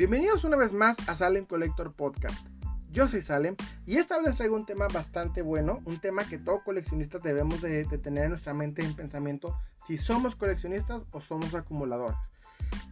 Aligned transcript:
Bienvenidos 0.00 0.44
una 0.44 0.56
vez 0.56 0.72
más 0.72 0.96
a 1.10 1.14
Salem 1.14 1.44
Collector 1.44 1.92
Podcast. 1.92 2.46
Yo 2.90 3.06
soy 3.06 3.20
Salem 3.20 3.54
y 3.84 3.98
esta 3.98 4.16
vez 4.16 4.28
les 4.28 4.36
traigo 4.36 4.56
un 4.56 4.64
tema 4.64 4.88
bastante 4.88 5.42
bueno, 5.42 5.80
un 5.84 6.00
tema 6.00 6.24
que 6.24 6.38
todo 6.38 6.64
coleccionista 6.64 7.18
debemos 7.18 7.60
de, 7.60 7.84
tener 7.98 8.24
en 8.24 8.30
nuestra 8.30 8.54
mente 8.54 8.82
en 8.82 8.94
pensamiento 8.94 9.54
si 9.86 9.98
somos 9.98 10.36
coleccionistas 10.36 11.02
o 11.12 11.20
somos 11.20 11.54
acumuladores. 11.54 12.16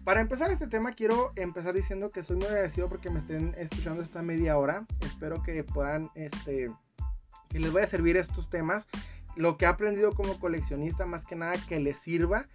Para 0.04 0.20
empezar 0.20 0.52
este 0.52 0.66
tema 0.66 0.92
quiero 0.92 1.32
empezar 1.36 1.74
diciendo 1.74 2.10
que 2.10 2.20
estoy 2.20 2.36
muy 2.36 2.44
agradecido 2.44 2.90
porque 2.90 3.08
me 3.08 3.20
estén 3.20 3.54
escuchando 3.56 4.02
esta 4.02 4.20
media 4.20 4.58
hora. 4.58 4.84
Espero 5.00 5.42
que 5.42 5.64
puedan, 5.64 6.10
este, 6.14 6.70
que 7.48 7.58
les 7.58 7.72
vaya 7.72 7.86
a 7.86 7.90
servir 7.90 8.18
estos 8.18 8.50
temas. 8.50 8.86
Lo 9.34 9.56
que 9.56 9.64
he 9.64 9.68
aprendido 9.68 10.12
como 10.12 10.38
coleccionista, 10.38 11.06
más 11.06 11.24
que 11.24 11.36
nada 11.36 11.54
que 11.70 11.80
les 11.80 11.96
sirva 11.96 12.48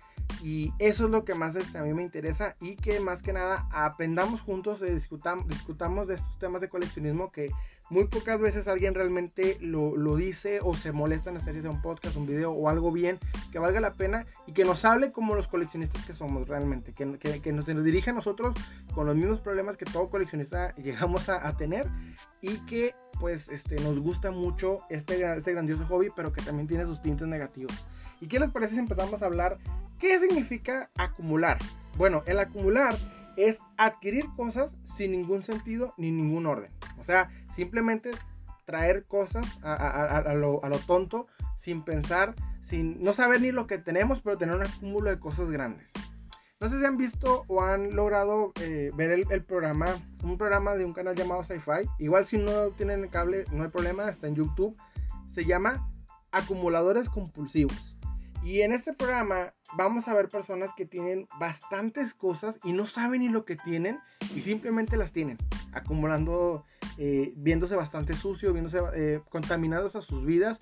y 0.43 0.73
eso 0.77 1.05
es 1.05 1.09
lo 1.09 1.23
que 1.23 1.35
más 1.35 1.55
a 1.73 1.83
mí 1.83 1.93
me 1.93 2.03
interesa 2.03 2.57
y 2.59 2.75
que 2.75 2.99
más 2.99 3.23
que 3.23 3.31
nada 3.31 3.65
aprendamos 3.71 4.41
juntos, 4.41 4.81
eh, 4.81 4.93
discutamos, 4.93 5.47
discutamos 5.47 6.05
de 6.07 6.15
estos 6.15 6.37
temas 6.37 6.59
de 6.59 6.67
coleccionismo 6.67 7.31
que 7.31 7.49
muy 7.89 8.07
pocas 8.07 8.41
veces 8.41 8.67
alguien 8.67 8.93
realmente 8.93 9.57
lo, 9.61 9.95
lo, 9.95 10.17
dice 10.17 10.59
o 10.61 10.73
se 10.73 10.91
molesta 10.91 11.29
en 11.29 11.37
hacer 11.37 11.65
un 11.65 11.81
podcast, 11.81 12.17
un 12.17 12.27
video 12.27 12.51
o 12.51 12.67
algo 12.67 12.91
bien 12.91 13.19
que 13.53 13.59
valga 13.59 13.79
la 13.79 13.93
pena 13.93 14.25
y 14.45 14.51
que 14.51 14.65
nos 14.65 14.83
hable 14.83 15.13
como 15.13 15.33
los 15.33 15.47
coleccionistas 15.47 16.03
que 16.05 16.13
somos 16.13 16.49
realmente, 16.49 16.91
que, 16.91 17.17
que, 17.19 17.39
que 17.39 17.53
nos, 17.53 17.65
nos, 17.65 17.83
dirija 17.85 18.11
a 18.11 18.13
nosotros 18.13 18.53
con 18.93 19.05
los 19.05 19.15
mismos 19.15 19.39
problemas 19.39 19.77
que 19.77 19.85
todo 19.85 20.09
coleccionista 20.09 20.75
llegamos 20.75 21.29
a, 21.29 21.47
a 21.47 21.55
tener 21.55 21.87
y 22.41 22.57
que 22.65 22.95
pues 23.17 23.47
este, 23.47 23.79
nos 23.79 23.97
gusta 23.99 24.31
mucho 24.31 24.79
este, 24.89 25.23
este 25.37 25.53
grandioso 25.53 25.85
hobby 25.85 26.09
pero 26.13 26.33
que 26.33 26.41
también 26.41 26.67
tiene 26.67 26.85
sus 26.85 27.01
tintes 27.01 27.27
negativos. 27.29 27.73
¿Y 28.19 28.27
qué 28.27 28.39
les 28.39 28.51
parece 28.51 28.73
si 28.73 28.79
empezamos 28.79 29.21
a 29.21 29.25
hablar 29.25 29.57
qué 30.03 30.19
significa 30.19 30.89
acumular? 30.97 31.57
Bueno, 31.95 32.23
el 32.25 32.37
acumular 32.37 32.93
es 33.37 33.61
adquirir 33.77 34.25
cosas 34.35 34.69
sin 34.83 35.11
ningún 35.11 35.43
sentido 35.43 35.93
ni 35.95 36.11
ningún 36.11 36.45
orden. 36.45 36.69
O 36.99 37.05
sea, 37.05 37.29
simplemente 37.55 38.11
traer 38.65 39.05
cosas 39.05 39.45
a, 39.63 40.33
lo, 40.33 40.59
tonto, 40.85 41.27
sin 41.57 41.83
pensar, 41.83 42.35
sin 42.65 43.01
no 43.01 43.13
saber 43.13 43.39
ni 43.39 43.53
lo 43.53 43.65
que 43.65 43.77
tenemos, 43.77 44.21
pero 44.21 44.37
tener 44.37 44.55
un 44.55 44.63
acúmulo 44.63 45.09
de 45.09 45.17
cosas 45.17 45.49
grandes. 45.49 45.89
No 46.59 46.67
sé 46.67 46.79
si 46.79 46.85
han 46.85 46.97
visto 46.97 47.45
o 47.47 47.61
han 47.61 47.95
logrado 47.95 48.51
eh, 48.59 48.91
ver 48.95 49.11
el, 49.11 49.25
el, 49.29 49.43
programa, 49.45 49.85
un 50.21 50.37
programa 50.37 50.75
de 50.75 50.83
un 50.83 50.91
canal 50.91 51.15
llamado 51.15 51.45
Sci-Fi. 51.45 51.87
Igual 51.99 52.25
si 52.25 52.37
no 52.37 52.71
tienen 52.71 53.03
el 53.03 53.09
cable, 53.09 53.45
no 53.53 53.63
hay 53.63 53.69
problema, 53.69 54.09
está 54.09 54.27
en 54.27 54.35
YouTube. 54.35 54.75
Se 55.29 55.45
llama 55.45 55.89
Acumuladores 56.31 57.07
Compulsivos. 57.07 57.92
Y 58.43 58.61
en 58.61 58.73
este 58.73 58.91
programa 58.91 59.53
vamos 59.77 60.09
a 60.09 60.13
ver 60.13 60.27
personas 60.27 60.71
que 60.75 60.85
tienen 60.85 61.29
bastantes 61.39 62.13
cosas 62.13 62.55
y 62.63 62.73
no 62.73 62.87
saben 62.87 63.21
ni 63.21 63.29
lo 63.29 63.45
que 63.45 63.55
tienen 63.55 63.99
y 64.35 64.41
simplemente 64.41 64.97
las 64.97 65.13
tienen, 65.13 65.37
acumulando, 65.71 66.65
eh, 66.97 67.31
viéndose 67.37 67.77
bastante 67.77 68.13
sucio, 68.13 68.51
viéndose 68.51 68.79
eh, 68.95 69.21
contaminados 69.29 69.95
a 69.95 70.01
sus 70.01 70.25
vidas. 70.25 70.59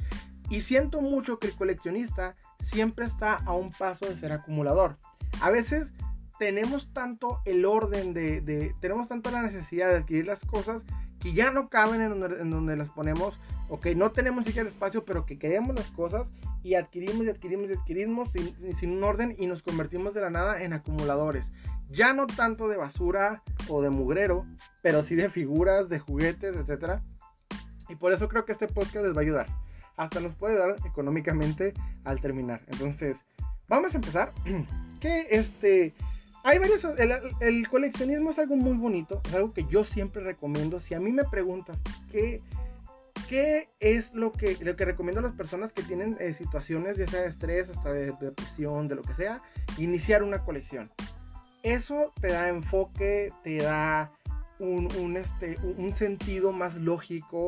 Y 0.49 0.61
siento 0.61 1.01
mucho 1.01 1.39
que 1.39 1.47
el 1.47 1.55
coleccionista 1.55 2.35
siempre 2.59 3.05
está 3.05 3.35
a 3.35 3.53
un 3.53 3.71
paso 3.71 4.05
de 4.05 4.15
ser 4.15 4.31
acumulador. 4.31 4.97
A 5.41 5.49
veces 5.49 5.91
tenemos 6.37 6.93
tanto 6.93 7.41
el 7.45 7.65
orden 7.65 8.13
de, 8.13 8.75
tenemos 8.79 9.07
tanto 9.07 9.31
la 9.31 9.41
necesidad 9.41 9.89
de 9.89 9.97
adquirir 9.97 10.27
las 10.27 10.41
cosas 10.45 10.83
que 11.19 11.33
ya 11.33 11.51
no 11.51 11.69
caben 11.69 12.01
en 12.01 12.49
donde, 12.49 12.75
las 12.75 12.89
ponemos, 12.89 13.39
o 13.69 13.79
que 13.79 13.95
no 13.95 14.11
tenemos 14.11 14.45
siquiera 14.45 14.67
espacio, 14.67 15.05
pero 15.05 15.25
que 15.25 15.39
queremos 15.39 15.75
las 15.75 15.89
cosas 15.91 16.27
y 16.63 16.75
adquirimos 16.75 17.25
y 17.25 17.29
adquirimos 17.29 17.69
y 17.69 17.73
adquirimos 17.73 18.31
sin, 18.31 18.75
sin, 18.77 18.91
un 18.91 19.03
orden 19.03 19.35
y 19.37 19.47
nos 19.47 19.63
convertimos 19.63 20.13
de 20.13 20.21
la 20.21 20.29
nada 20.29 20.61
en 20.61 20.73
acumuladores. 20.73 21.51
Ya 21.89 22.13
no 22.13 22.27
tanto 22.27 22.67
de 22.67 22.77
basura 22.77 23.43
o 23.67 23.81
de 23.81 23.89
mugrero, 23.89 24.45
pero 24.81 25.03
sí 25.03 25.15
de 25.15 25.29
figuras, 25.29 25.89
de 25.89 25.99
juguetes, 25.99 26.55
etc. 26.55 27.01
Y 27.89 27.95
por 27.95 28.13
eso 28.13 28.27
creo 28.29 28.45
que 28.45 28.53
este 28.53 28.67
podcast 28.67 29.05
les 29.05 29.13
va 29.13 29.19
a 29.19 29.23
ayudar. 29.23 29.47
Hasta 29.97 30.19
nos 30.19 30.33
puede 30.35 30.53
ayudar 30.53 30.77
económicamente 30.85 31.73
al 32.05 32.21
terminar. 32.21 32.61
Entonces, 32.67 33.25
vamos 33.67 33.93
a 33.93 33.97
empezar. 33.97 34.31
que 34.99 35.27
este... 35.31 35.93
Hay 36.43 36.57
varios... 36.57 36.85
El, 36.85 37.11
el 37.41 37.67
coleccionismo 37.67 38.31
es 38.31 38.39
algo 38.39 38.55
muy 38.55 38.77
bonito. 38.77 39.21
Es 39.25 39.33
algo 39.33 39.53
que 39.53 39.65
yo 39.65 39.83
siempre 39.83 40.23
recomiendo. 40.23 40.79
Si 40.79 40.93
a 40.93 40.99
mí 40.99 41.11
me 41.11 41.25
preguntas 41.25 41.77
qué 42.11 42.41
¿Qué 43.31 43.69
es 43.79 44.13
lo 44.13 44.33
que, 44.33 44.57
lo 44.59 44.75
que 44.75 44.83
recomiendo 44.83 45.21
a 45.21 45.23
las 45.23 45.31
personas 45.31 45.71
que 45.71 45.83
tienen 45.83 46.17
eh, 46.19 46.33
situaciones, 46.33 46.97
ya 46.97 47.07
sea 47.07 47.21
de 47.21 47.29
estrés, 47.29 47.69
hasta 47.69 47.93
de, 47.93 48.11
depresión, 48.19 48.89
de 48.89 48.95
lo 48.95 49.03
que 49.03 49.13
sea? 49.13 49.41
Iniciar 49.77 50.21
una 50.21 50.43
colección. 50.43 50.91
Eso 51.63 52.11
te 52.19 52.27
da 52.27 52.49
enfoque, 52.49 53.31
te 53.41 53.59
da 53.59 54.11
un, 54.59 55.15
este, 55.15 55.55
un 55.63 55.95
sentido 55.95 56.51
más 56.51 56.75
lógico, 56.75 57.47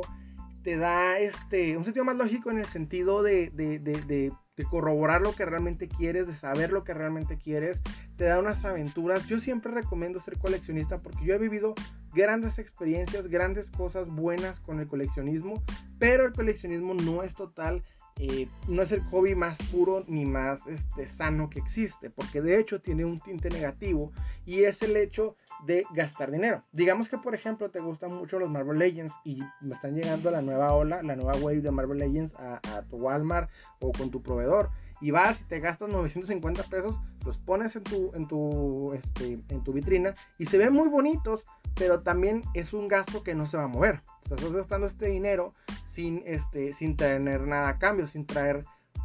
te 0.64 0.78
da 0.78 1.20
este, 1.20 1.76
un 1.76 1.84
sentido 1.84 2.06
más 2.06 2.16
lógico 2.16 2.50
en 2.50 2.60
el 2.60 2.66
sentido 2.68 3.22
de, 3.22 3.50
de, 3.50 3.78
de, 3.80 4.32
de, 4.56 4.64
corroborar 4.70 5.20
lo 5.20 5.36
que 5.36 5.44
realmente 5.44 5.90
quieres, 5.90 6.28
de 6.28 6.36
saber 6.36 6.72
lo 6.72 6.86
que 6.86 6.94
realmente 6.94 7.38
quieres, 7.38 7.82
te 8.16 8.24
da 8.24 8.40
unas 8.40 8.64
aventuras. 8.64 9.28
Yo 9.28 9.42
siempre 9.42 9.74
recomiendo 9.74 10.22
ser 10.22 10.38
coleccionista 10.38 10.98
porque 10.98 11.26
yo 11.26 11.34
he 11.34 11.40
vivido 11.40 11.76
grandes 12.14 12.60
experiencias, 12.60 13.28
grandes 13.28 13.72
cosas 13.72 14.10
buenas 14.10 14.60
con 14.60 14.80
el 14.80 14.88
coleccionismo, 14.88 15.64
pero 16.00 16.26
el 16.26 16.34
coleccionismo 16.34 16.94
no 16.94 17.24
es 17.24 17.34
total, 17.34 17.84
eh, 18.20 18.48
no 18.68 18.84
es 18.84 18.92
el 18.92 19.02
hobby 19.06 19.34
más 19.34 19.58
puro 19.72 20.04
ni 20.08 20.26
más 20.26 20.68
este, 20.68 21.08
sano 21.08 21.50
que 21.50 21.60
existe, 21.60 22.10
porque 22.10 22.42
de 22.42 22.60
hecho 22.60 22.82
tiene 22.82 23.06
un 23.06 23.20
tinte 23.20 23.50
negativo 23.50 24.12
y 24.46 24.64
es 24.64 24.82
el 24.84 24.96
hecho 24.98 25.36
de 25.66 25.86
gastar 25.96 26.32
dinero. 26.32 26.64
Digamos 26.72 27.10
que 27.10 27.18
por 27.18 27.34
ejemplo 27.34 27.72
te 27.72 27.80
gustan 27.80 28.14
mucho 28.14 28.40
los 28.40 28.50
Marvel 28.50 28.78
Legends 28.78 29.16
y 29.24 29.42
me 29.62 29.74
están 29.74 29.96
llegando 29.96 30.30
la 30.30 30.42
nueva 30.42 30.74
ola, 30.74 31.02
la 31.02 31.16
nueva 31.16 31.34
wave 31.40 31.62
de 31.62 31.72
Marvel 31.72 31.98
Legends 31.98 32.36
a, 32.36 32.62
a 32.76 32.84
tu 32.84 32.98
Walmart 32.98 33.50
o 33.80 33.92
con 33.92 34.12
tu 34.12 34.22
proveedor 34.22 34.70
y 35.04 35.12
vas 35.12 35.42
y 35.42 35.44
te 35.44 35.60
gastas 35.60 35.90
950 35.90 36.64
pesos, 36.64 36.96
los 37.26 37.38
pones 37.38 37.76
en 37.76 37.84
tu, 37.84 38.12
en 38.16 38.26
tu, 38.26 38.94
este, 38.94 39.38
en 39.50 39.62
tu 39.62 39.74
vitrina 39.74 40.14
y 40.40 40.46
se 40.46 40.58
ven 40.58 40.72
muy 40.72 40.88
bonitos, 40.88 41.44
pero 41.76 42.02
también 42.04 42.42
es 42.54 42.74
un 42.74 42.88
gasto 42.88 43.22
que 43.22 43.36
no 43.36 43.46
se 43.46 43.58
va 43.58 43.64
a 43.64 43.68
mover. 43.68 44.02
O 44.24 44.28
sea, 44.28 44.38
estás 44.38 44.54
gastando 44.54 44.88
este 44.88 45.08
dinero 45.08 45.54
sin, 45.86 46.24
este, 46.26 46.74
sin 46.74 46.96
tener 46.96 47.42
nada 47.42 47.68
a 47.68 47.80
cambio, 47.80 48.08
sin 48.08 48.26
traer 48.26 48.64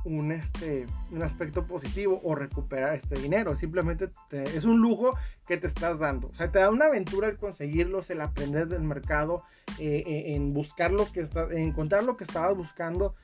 un, 0.08 0.32
este, 0.32 0.86
un 1.10 1.22
aspecto 1.22 1.66
positivo 1.66 2.20
o 2.24 2.34
recuperar 2.34 2.94
este 2.94 3.18
dinero. 3.18 3.54
Simplemente 3.56 4.10
es 4.30 4.64
un 4.64 4.80
lujo 4.80 5.16
que 5.46 5.56
te 5.56 5.66
estás 5.66 5.98
dando. 5.98 6.28
O 6.28 6.34
sea, 6.34 6.50
te 6.50 6.58
da 6.58 6.70
una 6.70 6.86
aventura 6.86 7.28
el 7.28 7.36
conseguirlos, 7.36 8.10
el 8.10 8.20
aprender 8.20 8.68
del 8.68 8.82
mercado, 8.82 9.44
eh, 9.78 10.02
eh, 10.06 10.34
en 10.34 10.54
buscar 10.54 10.90
lo 10.90 11.10
que 11.10 11.20
está, 11.20 11.44
en 11.50 11.58
encontrar 11.58 12.04
lo 12.04 12.16
que 12.16 12.24
estabas 12.24 12.56
buscando 12.56 13.14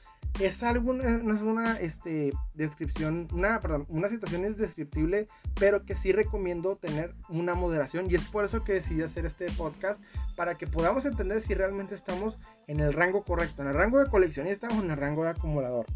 es 0.41 0.63
algo, 0.65 0.93
no 0.93 1.35
es 1.35 1.43
una 1.43 1.79
este, 1.79 2.33
descripción, 2.55 3.29
una, 3.33 3.61
perdón, 3.61 3.87
una 3.89 4.09
situación 4.09 4.45
indescriptible, 4.45 5.29
pero 5.59 5.85
que 5.85 5.95
sí 5.95 6.13
recomiendo 6.13 6.75
tener 6.75 7.15
una 7.29 7.55
moderación 7.55 8.11
y 8.11 8.17
es 8.17 8.25
por 8.29 8.45
eso 8.45 8.65
que 8.65 8.75
decidí 8.75 9.03
hacer 9.03 9.27
este 9.27 9.47
podcast, 9.53 10.01
para 10.35 10.57
que 10.57 10.67
podamos 10.67 11.07
entender 11.07 11.41
si 11.41 11.55
realmente 11.55 11.95
estamos 11.95 12.37
en 12.67 12.81
el 12.81 12.93
rango 12.93 13.23
correcto, 13.23 13.63
en 13.63 13.69
el 13.69 13.75
rango 13.75 14.01
de 14.01 14.11
coleccionista 14.11 14.67
o 14.69 14.83
en 14.83 14.91
el 14.91 14.97
rango 14.97 15.23
de 15.23 15.31
acumulador. 15.31 15.87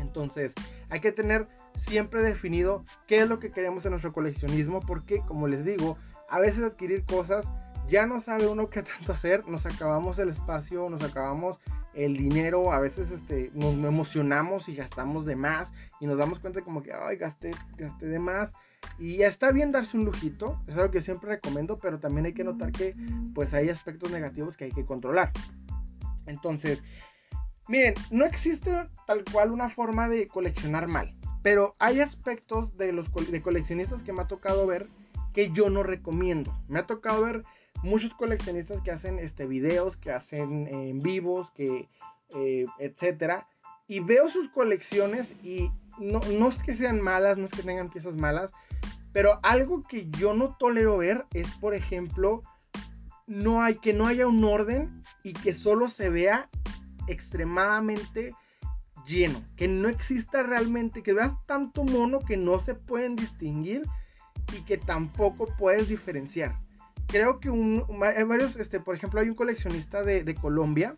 Entonces, 0.00 0.52
hay 0.88 1.00
que 1.00 1.12
tener 1.12 1.46
siempre 1.76 2.22
definido 2.22 2.84
qué 3.06 3.20
es 3.20 3.28
lo 3.28 3.38
que 3.38 3.52
queremos 3.52 3.84
en 3.84 3.92
nuestro 3.92 4.12
coleccionismo, 4.12 4.80
porque 4.80 5.20
como 5.20 5.48
les 5.48 5.64
digo, 5.64 5.96
a 6.28 6.38
veces 6.38 6.62
adquirir 6.62 7.04
cosas 7.04 7.50
ya 7.90 8.06
no 8.06 8.20
sabe 8.20 8.46
uno 8.46 8.70
qué 8.70 8.82
tanto 8.82 9.12
hacer, 9.12 9.46
nos 9.48 9.66
acabamos 9.66 10.18
el 10.20 10.28
espacio, 10.28 10.88
nos 10.88 11.02
acabamos 11.02 11.58
el 11.92 12.16
dinero, 12.16 12.72
a 12.72 12.78
veces 12.78 13.10
este, 13.10 13.50
nos 13.52 13.74
emocionamos 13.74 14.68
y 14.68 14.76
gastamos 14.76 15.26
de 15.26 15.34
más 15.34 15.72
y 15.98 16.06
nos 16.06 16.16
damos 16.16 16.38
cuenta 16.38 16.62
como 16.62 16.82
que, 16.84 16.92
ay, 16.92 17.16
gasté, 17.16 17.50
gasté 17.76 18.06
de 18.06 18.20
más. 18.20 18.52
Y 18.98 19.22
está 19.22 19.50
bien 19.50 19.72
darse 19.72 19.96
un 19.96 20.04
lujito, 20.04 20.60
es 20.68 20.76
algo 20.76 20.92
que 20.92 21.02
siempre 21.02 21.30
recomiendo, 21.30 21.78
pero 21.78 21.98
también 21.98 22.26
hay 22.26 22.32
que 22.32 22.44
notar 22.44 22.70
que 22.70 22.94
pues 23.34 23.52
hay 23.54 23.68
aspectos 23.68 24.10
negativos 24.12 24.56
que 24.56 24.64
hay 24.64 24.72
que 24.72 24.86
controlar. 24.86 25.32
Entonces, 26.26 26.82
miren, 27.70 27.94
no 28.10 28.26
existe 28.26 28.72
tal 29.06 29.24
cual 29.32 29.52
una 29.52 29.68
forma 29.68 30.08
de 30.08 30.26
coleccionar 30.26 30.88
mal, 30.88 31.14
pero 31.40 31.72
hay 31.78 32.00
aspectos 32.00 32.76
de 32.76 32.92
los 32.92 33.06
de 33.30 33.40
coleccionistas 33.40 34.02
que 34.02 34.12
me 34.12 34.22
ha 34.22 34.26
tocado 34.26 34.66
ver 34.66 34.88
que 35.32 35.52
yo 35.52 35.70
no 35.70 35.84
recomiendo. 35.84 36.52
Me 36.66 36.80
ha 36.80 36.86
tocado 36.86 37.22
ver 37.22 37.44
muchos 37.84 38.12
coleccionistas 38.14 38.80
que 38.80 38.90
hacen 38.90 39.20
este, 39.20 39.46
videos, 39.46 39.96
que 39.96 40.10
hacen 40.10 40.66
en 40.66 40.98
vivos, 40.98 41.52
que, 41.52 41.88
eh, 42.34 42.66
etcétera. 42.80 43.46
Y 43.86 44.00
veo 44.00 44.28
sus 44.28 44.48
colecciones 44.48 45.36
y 45.44 45.70
no, 46.00 46.18
no 46.18 46.48
es 46.48 46.64
que 46.64 46.74
sean 46.74 47.00
malas, 47.00 47.38
no 47.38 47.46
es 47.46 47.52
que 47.52 47.62
tengan 47.62 47.90
piezas 47.90 48.16
malas, 48.16 48.50
pero 49.12 49.38
algo 49.44 49.82
que 49.82 50.10
yo 50.10 50.34
no 50.34 50.56
tolero 50.56 50.98
ver 50.98 51.24
es, 51.34 51.48
por 51.58 51.74
ejemplo, 51.74 52.42
no 53.28 53.62
hay, 53.62 53.76
que 53.76 53.92
no 53.92 54.08
haya 54.08 54.26
un 54.26 54.42
orden 54.42 55.02
y 55.22 55.34
que 55.34 55.52
solo 55.52 55.88
se 55.88 56.10
vea 56.10 56.48
extremadamente 57.10 58.34
lleno, 59.06 59.42
que 59.56 59.68
no 59.68 59.88
exista 59.88 60.42
realmente, 60.42 61.02
que 61.02 61.12
veas 61.12 61.32
tanto 61.46 61.84
mono 61.84 62.20
que 62.20 62.36
no 62.36 62.60
se 62.60 62.74
pueden 62.74 63.16
distinguir 63.16 63.82
y 64.56 64.62
que 64.62 64.78
tampoco 64.78 65.46
puedes 65.58 65.88
diferenciar. 65.88 66.56
creo 67.06 67.40
que 67.40 67.48
hay 67.48 68.24
varios, 68.24 68.56
este, 68.56 68.78
por 68.78 68.94
ejemplo, 68.94 69.20
hay 69.20 69.28
un 69.28 69.34
coleccionista 69.34 70.02
de, 70.02 70.22
de 70.22 70.34
Colombia, 70.34 70.96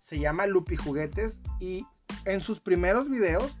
se 0.00 0.18
llama 0.18 0.46
Lupi 0.46 0.76
Juguetes, 0.76 1.40
y 1.58 1.84
en 2.24 2.40
sus 2.40 2.60
primeros 2.60 3.10
videos, 3.10 3.56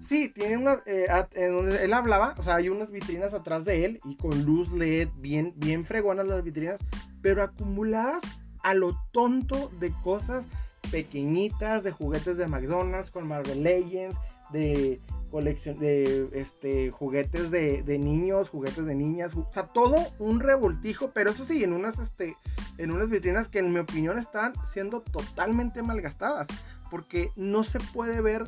sí, 0.00 0.30
tiene 0.30 0.56
una, 0.56 0.82
eh, 0.86 1.06
en 1.34 1.52
donde 1.52 1.84
él 1.84 1.92
hablaba, 1.92 2.34
o 2.38 2.42
sea, 2.42 2.56
hay 2.56 2.70
unas 2.70 2.90
vitrinas 2.90 3.34
atrás 3.34 3.64
de 3.64 3.84
él 3.84 4.00
y 4.04 4.16
con 4.16 4.44
luz 4.44 4.72
LED, 4.72 5.08
bien, 5.18 5.52
bien 5.56 5.84
fregonas 5.84 6.26
las 6.26 6.42
vitrinas, 6.42 6.80
pero 7.20 7.42
acumuladas 7.42 8.22
a 8.62 8.74
lo 8.74 8.98
tonto 9.12 9.70
de 9.78 9.92
cosas 10.02 10.46
pequeñitas, 10.90 11.84
de 11.84 11.92
juguetes 11.92 12.36
de 12.36 12.46
McDonald's 12.46 13.10
con 13.10 13.26
Marvel 13.26 13.62
Legends, 13.62 14.16
de 14.50 15.00
colección 15.30 15.78
de 15.78 16.28
este 16.32 16.90
juguetes 16.90 17.50
de, 17.50 17.82
de, 17.82 17.98
niños, 17.98 18.48
juguetes 18.48 18.86
de 18.86 18.94
niñas, 18.94 19.34
o 19.36 19.46
sea, 19.52 19.64
todo 19.64 19.96
un 20.18 20.40
revoltijo, 20.40 21.10
pero 21.12 21.30
eso 21.30 21.44
sí, 21.44 21.62
en 21.62 21.72
unas 21.72 21.98
este 21.98 22.36
en 22.78 22.90
unas 22.90 23.10
vitrinas 23.10 23.48
que 23.48 23.58
en 23.58 23.72
mi 23.72 23.80
opinión 23.80 24.18
están 24.18 24.54
siendo 24.64 25.00
totalmente 25.00 25.82
malgastadas, 25.82 26.48
porque 26.90 27.30
no 27.36 27.64
se 27.64 27.80
puede 27.80 28.20
ver 28.20 28.44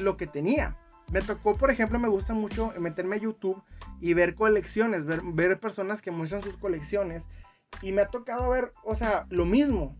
lo 0.00 0.16
que 0.16 0.26
tenía. 0.26 0.76
Me 1.12 1.22
tocó, 1.22 1.56
por 1.56 1.70
ejemplo, 1.70 1.98
me 1.98 2.08
gusta 2.08 2.34
mucho 2.34 2.72
meterme 2.78 3.16
a 3.16 3.20
YouTube 3.20 3.62
y 4.00 4.14
ver 4.14 4.34
colecciones, 4.34 5.06
ver, 5.06 5.22
ver 5.24 5.58
personas 5.58 6.02
que 6.02 6.10
muestran 6.10 6.42
sus 6.42 6.56
colecciones 6.56 7.26
y 7.82 7.92
me 7.92 8.02
ha 8.02 8.08
tocado 8.08 8.50
ver, 8.50 8.70
o 8.84 8.94
sea, 8.94 9.26
lo 9.30 9.44
mismo. 9.44 9.96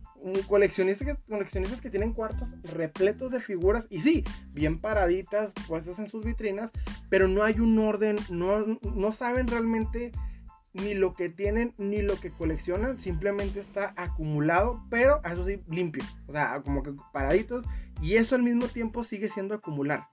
Coleccionistas 0.47 1.07
que, 1.07 1.15
coleccionistas 1.29 1.79
que 1.79 1.89
tienen 1.89 2.13
cuartos 2.13 2.49
repletos 2.63 3.31
de 3.31 3.39
figuras 3.39 3.87
y 3.89 4.01
sí, 4.01 4.23
bien 4.51 4.77
paraditas, 4.77 5.53
puestas 5.67 5.97
en 5.99 6.09
sus 6.09 6.25
vitrinas, 6.25 6.71
pero 7.09 7.27
no 7.29 7.43
hay 7.43 7.59
un 7.59 7.79
orden, 7.79 8.17
no, 8.29 8.65
no 8.81 9.11
saben 9.13 9.47
realmente 9.47 10.11
ni 10.73 10.93
lo 10.93 11.13
que 11.13 11.29
tienen 11.29 11.73
ni 11.77 12.01
lo 12.01 12.19
que 12.19 12.31
coleccionan, 12.31 12.99
simplemente 12.99 13.59
está 13.61 13.93
acumulado, 13.95 14.83
pero 14.89 15.21
eso 15.23 15.45
sí, 15.45 15.61
limpio, 15.69 16.03
o 16.27 16.33
sea, 16.33 16.61
como 16.63 16.83
que 16.83 16.91
paraditos, 17.13 17.65
y 18.01 18.15
eso 18.15 18.35
al 18.35 18.43
mismo 18.43 18.67
tiempo 18.67 19.03
sigue 19.03 19.29
siendo 19.29 19.55
acumular 19.55 20.09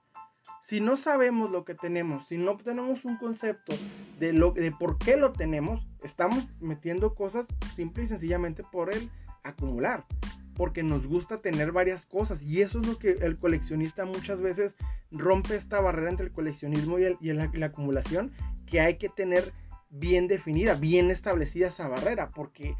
si 0.67 0.81
no 0.81 0.97
sabemos 0.97 1.49
lo 1.49 1.63
que 1.63 1.75
tenemos, 1.75 2.27
si 2.27 2.37
no 2.37 2.57
tenemos 2.57 3.05
un 3.05 3.15
concepto 3.15 3.73
de, 4.19 4.33
lo, 4.33 4.51
de 4.51 4.73
por 4.73 4.97
qué 4.97 5.15
lo 5.15 5.31
tenemos, 5.31 5.87
estamos 6.03 6.45
metiendo 6.59 7.15
cosas 7.15 7.45
simple 7.73 8.03
y 8.03 8.07
sencillamente 8.07 8.63
por 8.69 8.93
el 8.93 9.09
acumular. 9.43 10.05
Porque 10.55 10.83
nos 10.83 11.07
gusta 11.07 11.37
tener 11.37 11.71
varias 11.71 12.05
cosas. 12.05 12.41
Y 12.41 12.61
eso 12.61 12.81
es 12.81 12.87
lo 12.87 12.97
que 12.97 13.11
el 13.11 13.37
coleccionista 13.37 14.05
muchas 14.05 14.41
veces 14.41 14.75
rompe 15.11 15.55
esta 15.55 15.79
barrera 15.79 16.09
entre 16.09 16.25
el 16.25 16.31
coleccionismo 16.33 16.99
y, 16.99 17.15
la, 17.33 17.49
la 17.53 17.65
acumulación. 17.67 18.33
Que 18.65 18.81
hay 18.81 18.97
que 18.97 19.07
tener 19.07 19.53
bien 19.89 20.27
definida, 20.27 20.73
bien 20.73 21.11
establecida 21.11 21.67
esa 21.67 21.87
barrera. 21.87 22.31
Porque 22.31 22.75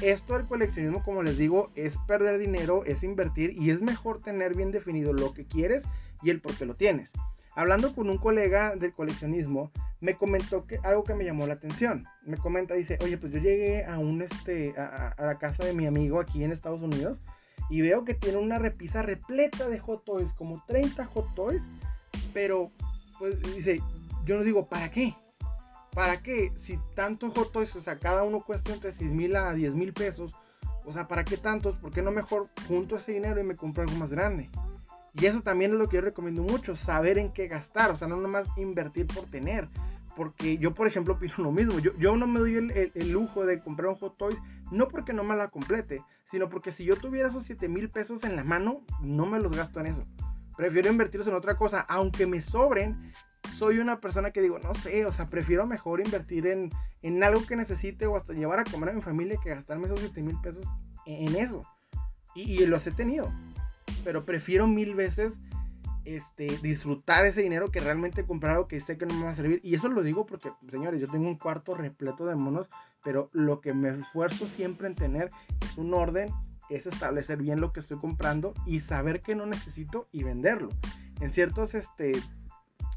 esto 0.00 0.34
del 0.38 0.46
coleccionismo, 0.46 1.02
como 1.02 1.22
les 1.22 1.36
digo, 1.36 1.70
es 1.74 1.98
perder 2.06 2.38
dinero, 2.38 2.84
es 2.86 3.02
invertir 3.02 3.52
y 3.60 3.70
es 3.70 3.82
mejor 3.82 4.22
tener 4.22 4.54
bien 4.54 4.70
definido 4.70 5.12
lo 5.12 5.34
que 5.34 5.44
quieres 5.44 5.84
y 6.26 6.30
el 6.30 6.40
por 6.40 6.56
qué 6.56 6.66
lo 6.66 6.74
tienes. 6.74 7.12
Hablando 7.54 7.94
con 7.94 8.10
un 8.10 8.18
colega 8.18 8.74
del 8.74 8.92
coleccionismo, 8.92 9.70
me 10.00 10.16
comentó 10.16 10.66
que 10.66 10.78
algo 10.82 11.04
que 11.04 11.14
me 11.14 11.24
llamó 11.24 11.46
la 11.46 11.54
atención. 11.54 12.04
Me 12.24 12.36
comenta, 12.36 12.74
dice, 12.74 12.98
oye, 13.02 13.16
pues 13.16 13.32
yo 13.32 13.38
llegué 13.38 13.84
a 13.84 13.98
un 13.98 14.20
este 14.20 14.74
a, 14.76 15.14
la 15.18 15.38
casa 15.38 15.64
de 15.64 15.72
mi 15.72 15.86
amigo 15.86 16.20
aquí 16.20 16.42
en 16.42 16.52
Estados 16.52 16.82
Unidos 16.82 17.18
y 17.70 17.80
veo 17.80 18.04
que 18.04 18.14
tiene 18.14 18.38
una 18.38 18.58
repisa 18.58 19.02
repleta 19.02 19.68
de 19.68 19.78
hot 19.78 20.04
toys, 20.04 20.28
como 20.36 20.62
30 20.66 21.06
hot 21.06 21.32
toys, 21.34 21.62
pero 22.34 22.72
pues 23.18 23.40
dice, 23.54 23.80
yo 24.24 24.36
no 24.36 24.42
digo, 24.42 24.68
¿para 24.68 24.90
qué? 24.90 25.14
¿Para 25.94 26.20
qué? 26.20 26.52
Si 26.56 26.78
tantos 26.94 27.32
hot 27.34 27.52
toys, 27.52 27.74
o 27.76 27.80
sea, 27.80 27.98
cada 27.98 28.24
uno 28.24 28.40
cuesta 28.40 28.72
entre 28.72 28.90
6 28.90 29.12
mil 29.12 29.34
a 29.36 29.54
10 29.54 29.74
mil 29.74 29.92
pesos, 29.92 30.32
o 30.84 30.92
sea, 30.92 31.08
¿para 31.08 31.24
qué 31.24 31.36
tantos? 31.36 31.76
¿Por 31.76 31.92
qué 31.92 32.02
no 32.02 32.10
mejor 32.10 32.48
junto 32.68 32.96
ese 32.96 33.12
dinero 33.12 33.40
y 33.40 33.44
me 33.44 33.56
compro 33.56 33.82
algo 33.82 33.96
más 33.96 34.10
grande? 34.10 34.50
Y 35.18 35.26
eso 35.26 35.40
también 35.40 35.72
es 35.72 35.78
lo 35.78 35.88
que 35.88 35.96
yo 35.96 36.02
recomiendo 36.02 36.42
mucho, 36.42 36.76
saber 36.76 37.16
en 37.16 37.32
qué 37.32 37.48
gastar, 37.48 37.90
o 37.90 37.96
sea, 37.96 38.06
no 38.06 38.16
nomás 38.16 38.46
invertir 38.56 39.06
por 39.06 39.24
tener. 39.24 39.68
Porque 40.14 40.58
yo, 40.58 40.74
por 40.74 40.86
ejemplo, 40.86 41.14
opino 41.16 41.34
lo 41.38 41.52
mismo. 41.52 41.78
Yo, 41.78 41.96
yo 41.96 42.16
no 42.16 42.26
me 42.26 42.40
doy 42.40 42.56
el, 42.56 43.10
lujo 43.10 43.46
de 43.46 43.60
comprar 43.60 43.88
un 43.88 43.96
Hot 43.96 44.16
Toys, 44.16 44.36
no 44.70 44.88
porque 44.88 45.12
no 45.12 45.24
me 45.24 45.36
la 45.36 45.48
complete, 45.48 46.02
sino 46.24 46.48
porque 46.48 46.70
si 46.70 46.84
yo 46.84 46.96
tuviera 46.96 47.28
esos 47.28 47.44
7 47.44 47.68
mil 47.68 47.88
pesos 47.88 48.24
en 48.24 48.36
la 48.36 48.44
mano, 48.44 48.82
no 49.00 49.26
me 49.26 49.40
los 49.40 49.56
gasto 49.56 49.80
en 49.80 49.86
eso. 49.86 50.02
Prefiero 50.56 50.90
invertirlos 50.90 51.28
en 51.28 51.34
otra 51.34 51.56
cosa, 51.56 51.80
aunque 51.80 52.26
me 52.26 52.42
sobren. 52.42 53.12
Soy 53.56 53.78
una 53.78 54.00
persona 54.00 54.32
que 54.32 54.42
digo, 54.42 54.58
no 54.58 54.74
sé, 54.74 55.06
o 55.06 55.12
sea, 55.12 55.26
prefiero 55.26 55.66
mejor 55.66 56.00
invertir 56.00 56.46
en, 56.46 56.70
en 57.00 57.22
algo 57.22 57.46
que 57.46 57.56
necesite 57.56 58.06
o 58.06 58.16
hasta 58.16 58.34
llevar 58.34 58.58
a 58.58 58.64
comer 58.64 58.90
a 58.90 58.92
mi 58.92 59.00
familia 59.00 59.38
que 59.42 59.50
gastarme 59.50 59.86
esos 59.86 60.00
7 60.00 60.22
mil 60.22 60.38
pesos 60.42 60.66
en, 61.06 61.36
eso. 61.36 61.62
Y, 62.34 62.62
y 62.62 62.66
los 62.66 62.86
he 62.86 62.92
tenido 62.92 63.32
pero 64.06 64.24
prefiero 64.24 64.68
mil 64.68 64.94
veces 64.94 65.40
este, 66.04 66.46
disfrutar 66.62 67.26
ese 67.26 67.42
dinero 67.42 67.72
que 67.72 67.80
realmente 67.80 68.24
comprar 68.24 68.52
algo 68.52 68.68
que 68.68 68.80
sé 68.80 68.96
que 68.96 69.04
no 69.04 69.16
me 69.16 69.24
va 69.24 69.30
a 69.30 69.34
servir. 69.34 69.58
Y 69.64 69.74
eso 69.74 69.88
lo 69.88 70.04
digo 70.04 70.26
porque, 70.26 70.52
señores, 70.70 71.00
yo 71.00 71.08
tengo 71.08 71.26
un 71.26 71.36
cuarto 71.36 71.74
repleto 71.74 72.24
de 72.24 72.36
monos, 72.36 72.70
pero 73.02 73.30
lo 73.32 73.60
que 73.60 73.74
me 73.74 73.88
esfuerzo 73.88 74.46
siempre 74.46 74.86
en 74.86 74.94
tener 74.94 75.30
es 75.60 75.76
un 75.76 75.92
orden, 75.92 76.28
es 76.70 76.86
establecer 76.86 77.38
bien 77.38 77.60
lo 77.60 77.72
que 77.72 77.80
estoy 77.80 77.98
comprando 77.98 78.54
y 78.64 78.78
saber 78.78 79.20
que 79.20 79.34
no 79.34 79.44
necesito 79.44 80.06
y 80.12 80.22
venderlo. 80.22 80.68
En 81.20 81.32
ciertos 81.32 81.74
este, 81.74 82.12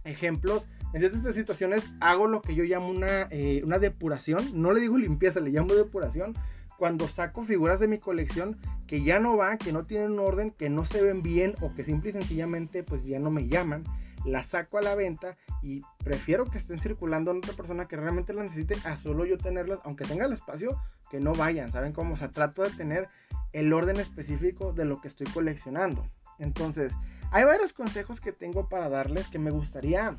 ejemplos, 0.04 0.64
en 0.94 1.00
ciertas 1.00 1.36
situaciones 1.36 1.92
hago 2.02 2.28
lo 2.28 2.44
que 2.44 2.54
yo 2.54 2.64
llamo 2.66 2.90
una, 2.90 3.24
eh, 3.32 3.64
una 3.64 3.80
depuración, 3.80 4.62
no 4.62 4.74
le 4.74 4.80
digo 4.80 4.96
limpieza, 4.96 5.40
le 5.40 5.50
llamo 5.50 5.74
depuración 5.74 6.36
cuando 6.80 7.10
saco 7.10 7.44
figuras 7.44 7.82
de 7.82 7.90
mi 7.90 8.00
colección 8.00 8.58
que 8.88 9.04
ya 9.04 9.20
no 9.20 9.36
van, 9.36 9.58
que 9.58 9.74
no 9.74 9.86
tienen 9.86 10.18
orden, 10.18 10.52
que 10.52 10.70
no 10.70 10.86
se 10.86 11.04
ven 11.04 11.22
bien 11.22 11.56
o 11.60 11.76
que 11.76 11.84
simple 11.84 12.10
y 12.10 12.14
sencillamente 12.14 12.84
pues 12.84 13.04
ya 13.04 13.20
no 13.20 13.30
me 13.30 13.50
llaman, 13.50 13.84
las 14.26 14.48
saco 14.48 14.78
a 14.78 14.82
la 14.82 14.96
venta 14.96 15.38
y 15.62 15.82
prefiero 16.04 16.46
que 16.46 16.58
estén 16.58 16.80
circulando 16.80 17.32
en 17.32 17.38
otra 17.38 17.54
persona 17.54 17.88
que 17.88 17.98
realmente 17.98 18.34
las 18.34 18.46
necesite 18.46 18.76
a 18.86 18.96
solo 18.96 19.26
yo 19.26 19.38
tenerlas, 19.38 19.80
aunque 19.84 20.06
tenga 20.06 20.26
el 20.26 20.34
espacio, 20.34 20.80
que 21.12 21.20
no 21.20 21.34
vayan, 21.34 21.70
¿saben 21.72 21.92
cómo? 21.92 22.14
O 22.14 22.18
sea, 22.18 22.32
trato 22.32 22.64
de 22.64 22.70
tener 22.70 23.10
el 23.52 23.74
orden 23.74 23.98
específico 23.98 24.72
de 24.72 24.86
lo 24.86 25.02
que 25.02 25.10
estoy 25.10 25.28
coleccionando. 25.28 26.08
Entonces, 26.40 26.94
hay 27.32 27.44
varios 27.44 27.74
consejos 27.74 28.22
que 28.22 28.32
tengo 28.32 28.70
para 28.70 28.90
darles 28.90 29.28
que 29.28 29.40
me 29.40 29.52
gustaría 29.52 30.16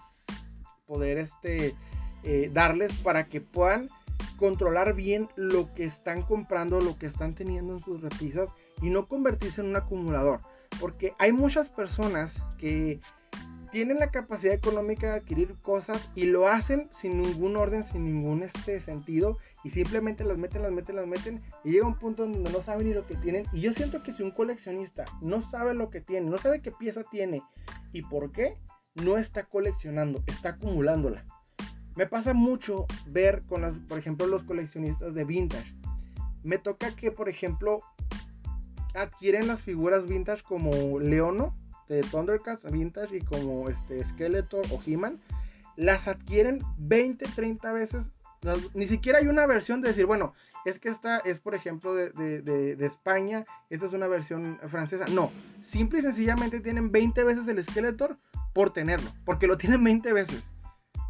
poder 0.87 1.17
este, 1.17 1.75
eh, 2.23 2.51
darles 2.53 2.93
para 2.99 3.29
que 3.29 3.41
puedan 3.41 3.89
controlar 4.37 4.95
bien 4.95 5.29
lo 5.37 5.73
que 5.75 5.85
están 5.85 6.23
comprando, 6.23 6.81
lo 6.81 6.99
que 6.99 7.07
están 7.07 7.35
teniendo 7.35 7.75
en 7.75 7.81
sus 7.81 8.01
repisas 8.01 8.51
y 8.83 8.91
no 8.91 9.07
convertirse 9.07 9.61
en 9.61 9.69
un 9.69 9.77
acumulador. 9.77 10.41
Porque 10.81 11.15
hay 11.19 11.33
muchas 11.33 11.69
personas 11.69 12.43
que 12.59 13.01
tienen 13.71 13.99
la 13.99 14.11
capacidad 14.11 14.55
económica 14.55 15.09
de 15.09 15.19
adquirir 15.19 15.55
cosas 15.63 16.11
y 16.15 16.25
lo 16.25 16.49
hacen 16.49 16.89
sin 16.91 17.21
ningún 17.21 17.57
orden, 17.57 17.85
sin 17.85 18.05
ningún 18.05 18.43
este 18.43 18.81
sentido 18.81 19.39
y 19.63 19.71
simplemente 19.71 20.25
las 20.25 20.39
meten, 20.39 20.63
las 20.63 20.73
meten, 20.73 20.97
las 20.97 21.07
meten 21.07 21.43
y 21.65 21.73
llega 21.73 21.87
un 21.87 21.99
punto 21.99 22.23
donde 22.23 22.51
no 22.51 22.63
saben 22.63 22.89
ni 22.89 22.95
lo 22.95 23.07
que 23.07 23.17
tienen. 23.17 23.47
Y 23.53 23.61
yo 23.61 23.73
siento 23.73 24.03
que 24.03 24.13
si 24.13 24.23
un 24.23 24.33
coleccionista 24.33 25.05
no 25.21 25.41
sabe 25.41 25.75
lo 25.75 25.91
que 25.91 26.01
tiene, 26.01 26.29
no 26.29 26.39
sabe 26.39 26.63
qué 26.63 26.73
pieza 26.73 27.05
tiene 27.11 27.43
y 27.93 28.03
por 28.03 28.33
qué, 28.33 28.57
no 28.95 29.19
está 29.19 29.45
coleccionando, 29.45 30.23
está 30.27 30.51
acumulándola. 30.51 31.25
Me 32.01 32.07
pasa 32.07 32.33
mucho 32.33 32.87
ver 33.09 33.43
con 33.47 33.61
las, 33.61 33.75
por 33.75 33.99
ejemplo, 33.99 34.27
los 34.27 34.43
coleccionistas 34.45 35.13
de 35.13 35.23
vintage. 35.27 35.75
Me 36.43 36.57
toca 36.57 36.97
que, 36.97 37.13
por 37.13 37.29
ejemplo, 37.29 37.81
adquieren 38.95 39.49
las 39.49 39.61
figuras 39.61 40.07
vintage 40.07 40.43
como 40.43 40.99
Leono 40.99 41.55
de 41.89 42.01
Thundercats 42.01 42.65
vintage 42.73 43.19
y 43.19 43.21
como 43.21 43.69
este 43.69 44.03
Skeletor 44.03 44.65
o 44.71 44.81
He-Man. 44.87 45.21
Las 45.77 46.09
adquieren 46.09 46.63
20, 46.79 47.27
30 47.35 47.71
veces. 47.73 48.11
Ni 48.73 48.87
siquiera 48.87 49.19
hay 49.19 49.27
una 49.27 49.47
versión 49.47 49.83
de 49.83 49.89
decir, 49.89 50.07
bueno, 50.07 50.33
es 50.65 50.79
que 50.79 50.89
esta 50.89 51.19
es, 51.19 51.39
por 51.39 51.55
ejemplo, 51.55 51.95
de, 51.95 52.13
de, 52.13 52.77
de 52.77 52.87
España, 52.87 53.45
esta 53.69 53.85
es 53.85 53.93
una 53.93 54.09
versión 54.09 54.59
francesa. 54.69 55.05
No, 55.13 55.31
simple 55.61 55.99
y 55.99 56.03
sencillamente 56.03 56.61
tienen 56.61 56.91
20 56.91 57.25
veces 57.25 57.47
el 57.47 57.63
Skeletor 57.63 58.17
por 58.55 58.73
tenerlo, 58.73 59.11
porque 59.27 59.47
lo 59.47 59.59
tienen 59.59 59.85
20 59.85 60.15
veces. 60.15 60.51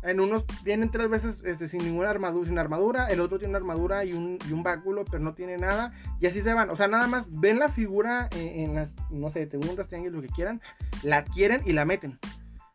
En 0.03 0.19
unos 0.19 0.47
tienen 0.65 0.91
tres 0.91 1.09
veces 1.09 1.37
este, 1.45 1.69
sin 1.69 1.85
ninguna 1.85 2.09
armadura, 2.09 2.47
sin 2.47 2.59
armadura, 2.59 3.09
el 3.09 3.21
otro 3.21 3.39
tiene 3.39 3.51
una 3.51 3.59
armadura 3.59 4.05
y 4.05 4.15
un, 4.15 4.39
y 4.49 4.53
un 4.53 4.63
báculo, 4.63 5.05
pero 5.05 5.23
no 5.23 5.35
tiene 5.35 5.59
nada. 5.59 5.93
Y 6.21 6.27
así 6.27 6.41
se 6.41 6.55
van. 6.55 6.71
O 6.71 6.77
sea, 6.77 6.89
nada 6.89 7.07
más 7.07 7.27
ven 7.29 7.59
la 7.59 7.69
figura 7.69 8.29
en, 8.35 8.75
las, 8.75 8.89
no 9.11 9.31
sé, 9.31 9.47
segundas, 9.47 9.89
tianguis, 9.89 10.13
lo 10.13 10.23
que 10.23 10.29
quieran, 10.29 10.61
la 11.03 11.19
adquieren 11.19 11.61
y 11.67 11.73
la 11.73 11.85
meten. 11.85 12.19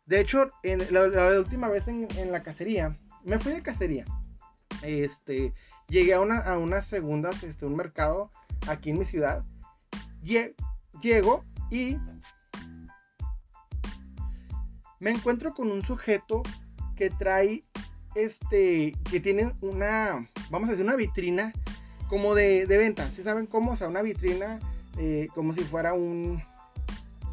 De 0.06 0.20
hecho, 0.20 0.46
en 0.62 0.80
la, 0.92 1.38
última 1.38 1.68
vez 1.68 1.88
en, 1.88 2.06
la 2.30 2.42
cacería, 2.44 2.96
me 3.24 3.40
fui 3.40 3.52
de 3.52 3.62
cacería. 3.62 4.04
Este, 4.82 5.52
llegué 5.88 6.14
a 6.14 6.20
una, 6.20 6.38
a 6.38 6.58
unas 6.58 6.86
segundas, 6.86 7.42
este, 7.42 7.66
un 7.66 7.74
mercado 7.74 8.30
aquí 8.68 8.90
en 8.90 8.98
mi 9.00 9.04
ciudad. 9.04 9.44
Llego 10.22 11.44
y 11.70 11.98
me 15.00 15.10
encuentro 15.10 15.54
con 15.54 15.70
un 15.70 15.82
sujeto 15.82 16.42
que 16.96 17.10
trae 17.10 17.62
este, 18.14 18.96
que 19.10 19.20
tienen 19.20 19.52
una, 19.60 20.26
vamos 20.50 20.68
a 20.68 20.72
decir, 20.72 20.84
una 20.84 20.96
vitrina 20.96 21.52
como 22.08 22.34
de, 22.34 22.66
de 22.66 22.78
venta. 22.78 23.10
¿Sí 23.12 23.22
saben 23.22 23.46
cómo? 23.46 23.72
O 23.72 23.76
sea, 23.76 23.88
una 23.88 24.02
vitrina 24.02 24.58
eh, 24.98 25.28
como 25.34 25.52
si 25.52 25.60
fuera 25.60 25.92
un, 25.92 26.42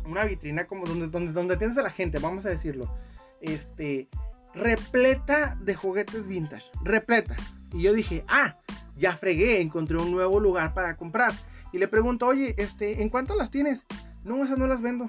una 0.05 0.25
vitrina 0.25 0.65
como 0.65 0.86
donde, 0.86 1.08
donde, 1.08 1.32
donde 1.32 1.58
tienes 1.58 1.77
a 1.77 1.82
la 1.82 1.89
gente, 1.89 2.20
vamos 2.20 2.46
a 2.46 2.50
decirlo. 2.50 2.93
Este, 3.41 4.08
repleta 4.53 5.58
de 5.62 5.75
juguetes 5.75 6.27
vintage. 6.27 6.65
Repleta. 6.84 7.36
Y 7.72 7.82
yo 7.82 7.93
dije, 7.93 8.24
ah, 8.27 8.53
ya 8.98 9.15
fregué, 9.15 9.62
encontré 9.62 9.98
un 9.98 10.12
nuevo 10.12 10.39
lugar 10.39 10.74
para 10.74 10.96
comprar. 10.96 11.32
Y 11.72 11.77
le 11.79 11.88
pregunto, 11.88 12.27
oye, 12.27 12.53
este, 12.58 13.01
¿en 13.01 13.10
cuánto 13.10 13.36
las 13.36 13.50
tienes? 13.50 13.86
No, 14.24 14.43
esas 14.43 14.60
no 14.60 14.67
las 14.67 14.82
vendo. 14.82 15.08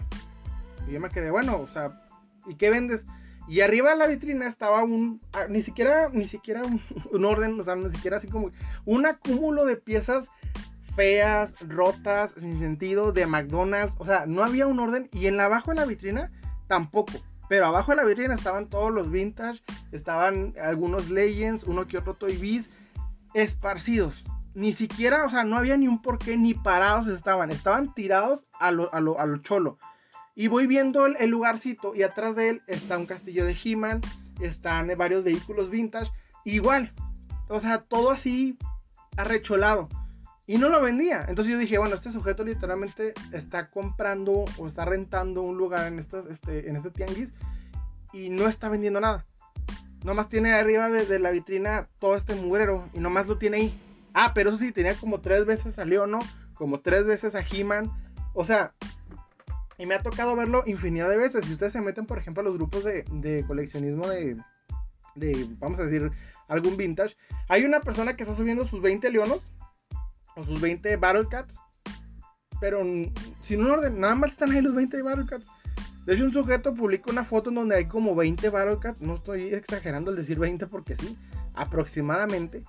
Y 0.88 0.92
yo 0.92 1.00
me 1.00 1.10
quedé, 1.10 1.30
bueno, 1.30 1.58
o 1.58 1.68
sea, 1.68 2.00
¿y 2.46 2.54
qué 2.54 2.70
vendes? 2.70 3.04
Y 3.46 3.60
arriba 3.60 3.90
de 3.90 3.96
la 3.96 4.06
vitrina 4.06 4.46
estaba 4.46 4.82
un, 4.82 5.20
ah, 5.34 5.46
ni 5.48 5.62
siquiera, 5.62 6.08
ni 6.12 6.26
siquiera 6.26 6.62
un, 7.10 7.24
orden, 7.24 7.60
o 7.60 7.64
sea, 7.64 7.76
ni 7.76 7.94
siquiera 7.94 8.16
así 8.16 8.28
como 8.28 8.50
un 8.84 9.06
acúmulo 9.06 9.64
de 9.64 9.76
piezas 9.76 10.30
feas, 10.94 11.54
rotas, 11.68 12.34
sin 12.38 12.58
sentido, 12.60 13.12
de 13.12 13.26
McDonald's, 13.26 13.94
o 13.98 14.06
sea, 14.06 14.26
no 14.26 14.44
había 14.44 14.66
un 14.66 14.78
orden 14.78 15.08
y 15.12 15.26
en 15.26 15.36
la 15.36 15.46
abajo 15.46 15.72
de 15.72 15.76
la 15.76 15.86
vitrina 15.86 16.28
tampoco. 16.68 17.12
Pero 17.48 17.66
abajo 17.66 17.92
de 17.92 17.96
la 17.96 18.04
vitrina 18.04 18.34
estaban 18.34 18.70
todos 18.70 18.92
los 18.92 19.10
vintage, 19.10 19.62
estaban 19.92 20.54
algunos 20.62 21.10
Legends, 21.10 21.64
uno 21.64 21.86
que 21.86 21.98
otro 21.98 22.14
Toy 22.14 22.36
Biz, 22.36 22.70
esparcidos. 23.34 24.24
Ni 24.54 24.72
siquiera, 24.72 25.24
o 25.24 25.30
sea, 25.30 25.44
no 25.44 25.56
había 25.56 25.76
ni 25.76 25.88
un 25.88 26.00
porqué, 26.00 26.36
ni 26.36 26.54
parados 26.54 27.08
estaban, 27.08 27.50
estaban 27.50 27.92
tirados 27.92 28.46
a 28.58 28.70
lo, 28.70 28.92
a 28.94 29.00
lo, 29.00 29.18
a 29.18 29.26
lo 29.26 29.38
cholo. 29.38 29.78
Y 30.34 30.48
voy 30.48 30.66
viendo 30.66 31.06
el, 31.06 31.30
lugarcito 31.30 31.94
y 31.94 32.02
atrás 32.02 32.36
de 32.36 32.48
él 32.48 32.62
está 32.66 32.98
un 32.98 33.06
castillo 33.06 33.44
de 33.44 33.56
He-Man, 33.62 34.00
están 34.40 34.90
varios 34.96 35.22
vehículos 35.22 35.70
vintage, 35.70 36.10
igual, 36.44 36.92
o 37.48 37.60
sea, 37.60 37.80
todo 37.80 38.10
así 38.10 38.58
arrecholado. 39.16 39.88
Y 40.46 40.58
no 40.58 40.68
lo 40.68 40.82
vendía. 40.82 41.24
Entonces 41.28 41.52
yo 41.52 41.58
dije, 41.58 41.78
bueno, 41.78 41.94
este 41.94 42.12
sujeto 42.12 42.44
literalmente 42.44 43.14
está 43.32 43.70
comprando 43.70 44.44
o 44.58 44.68
está 44.68 44.84
rentando 44.84 45.40
un 45.40 45.56
lugar 45.56 45.86
en, 45.86 45.98
estas, 45.98 46.26
este, 46.26 46.68
en 46.68 46.76
este 46.76 46.90
tianguis 46.90 47.32
y 48.12 48.28
no 48.28 48.46
está 48.46 48.68
vendiendo 48.68 49.00
nada. 49.00 49.24
Nomás 50.04 50.28
tiene 50.28 50.52
arriba 50.52 50.90
de, 50.90 51.18
la 51.18 51.30
vitrina 51.30 51.88
todo 51.98 52.16
este 52.16 52.34
mugrero 52.34 52.88
y 52.92 52.98
nomás 52.98 53.26
lo 53.26 53.38
tiene 53.38 53.56
ahí. 53.56 53.80
Ah, 54.12 54.32
pero 54.34 54.50
eso 54.50 54.58
sí, 54.58 54.70
tenía 54.70 54.94
como 54.94 55.20
tres 55.20 55.46
veces 55.46 55.78
a 55.78 55.86
¿no? 55.86 56.18
como 56.52 56.80
tres 56.80 57.06
veces 57.06 57.34
a 57.34 57.40
He-Man. 57.40 57.90
O 58.34 58.44
sea, 58.44 58.74
y 59.78 59.86
me 59.86 59.94
ha 59.94 60.02
tocado 60.02 60.36
verlo 60.36 60.62
infinidad 60.66 61.08
de 61.08 61.16
veces. 61.16 61.44
Si 61.44 61.52
ustedes 61.52 61.72
se 61.72 61.80
meten, 61.80 62.06
por 62.06 62.18
ejemplo, 62.18 62.40
a 62.40 62.44
los 62.44 62.54
grupos 62.54 62.84
de, 62.84 63.44
coleccionismo 63.46 64.08
de, 64.08 64.36
de, 65.14 65.46
vamos 65.58 65.80
a 65.80 65.84
decir, 65.84 66.10
algún 66.48 66.76
vintage, 66.76 67.16
hay 67.48 67.64
una 67.64 67.80
persona 67.80 68.16
que 68.16 68.22
está 68.22 68.36
subiendo 68.36 68.66
sus 68.66 68.80
20 68.80 69.10
leonos 69.10 69.40
o 70.36 70.44
sus 70.44 70.60
20 70.60 70.96
Battle 70.96 71.26
Cats, 71.28 71.58
pero 72.60 72.82
sin 73.40 73.60
un 73.60 73.70
orden, 73.70 74.00
nada 74.00 74.14
más 74.14 74.32
están 74.32 74.52
ahí 74.52 74.60
los 74.60 74.74
20 74.74 75.02
Battle 75.02 75.26
Cats. 75.26 75.46
De 76.06 76.14
hecho, 76.14 76.24
un 76.24 76.32
sujeto 76.32 76.74
publica 76.74 77.10
una 77.10 77.24
foto 77.24 77.48
en 77.48 77.56
donde 77.56 77.76
hay 77.76 77.86
como 77.86 78.14
20 78.14 78.48
Battle 78.50 78.78
Cats, 78.78 79.00
no 79.00 79.14
estoy 79.14 79.54
exagerando 79.54 80.10
al 80.10 80.16
decir 80.16 80.38
20 80.38 80.66
porque 80.66 80.96
sí, 80.96 81.16
aproximadamente. 81.54 82.64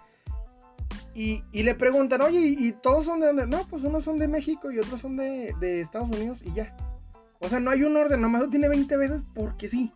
Y, 1.13 1.41
le 1.53 1.75
preguntan, 1.75 2.21
oye, 2.21 2.39
¿y, 2.39 2.74
todos 2.74 3.05
son 3.05 3.21
de 3.21 3.27
dónde? 3.27 3.47
No, 3.47 3.65
pues 3.69 3.83
unos 3.83 4.03
son 4.03 4.17
de 4.17 4.27
México 4.27 4.69
y 4.69 4.79
otros 4.79 5.00
son 5.00 5.15
de, 5.15 5.55
de 5.62 5.79
Estados 5.79 6.09
Unidos 6.13 6.39
y 6.43 6.51
ya. 6.53 6.75
O 7.45 7.49
sea, 7.49 7.59
no 7.59 7.69
hay 7.69 7.83
un 7.83 7.95
orden, 7.95 8.21
nomás 8.21 8.41
lo 8.41 8.49
tiene 8.49 8.67
20 8.67 8.97
veces 8.97 9.21
porque 9.35 9.67
sí. 9.67 9.91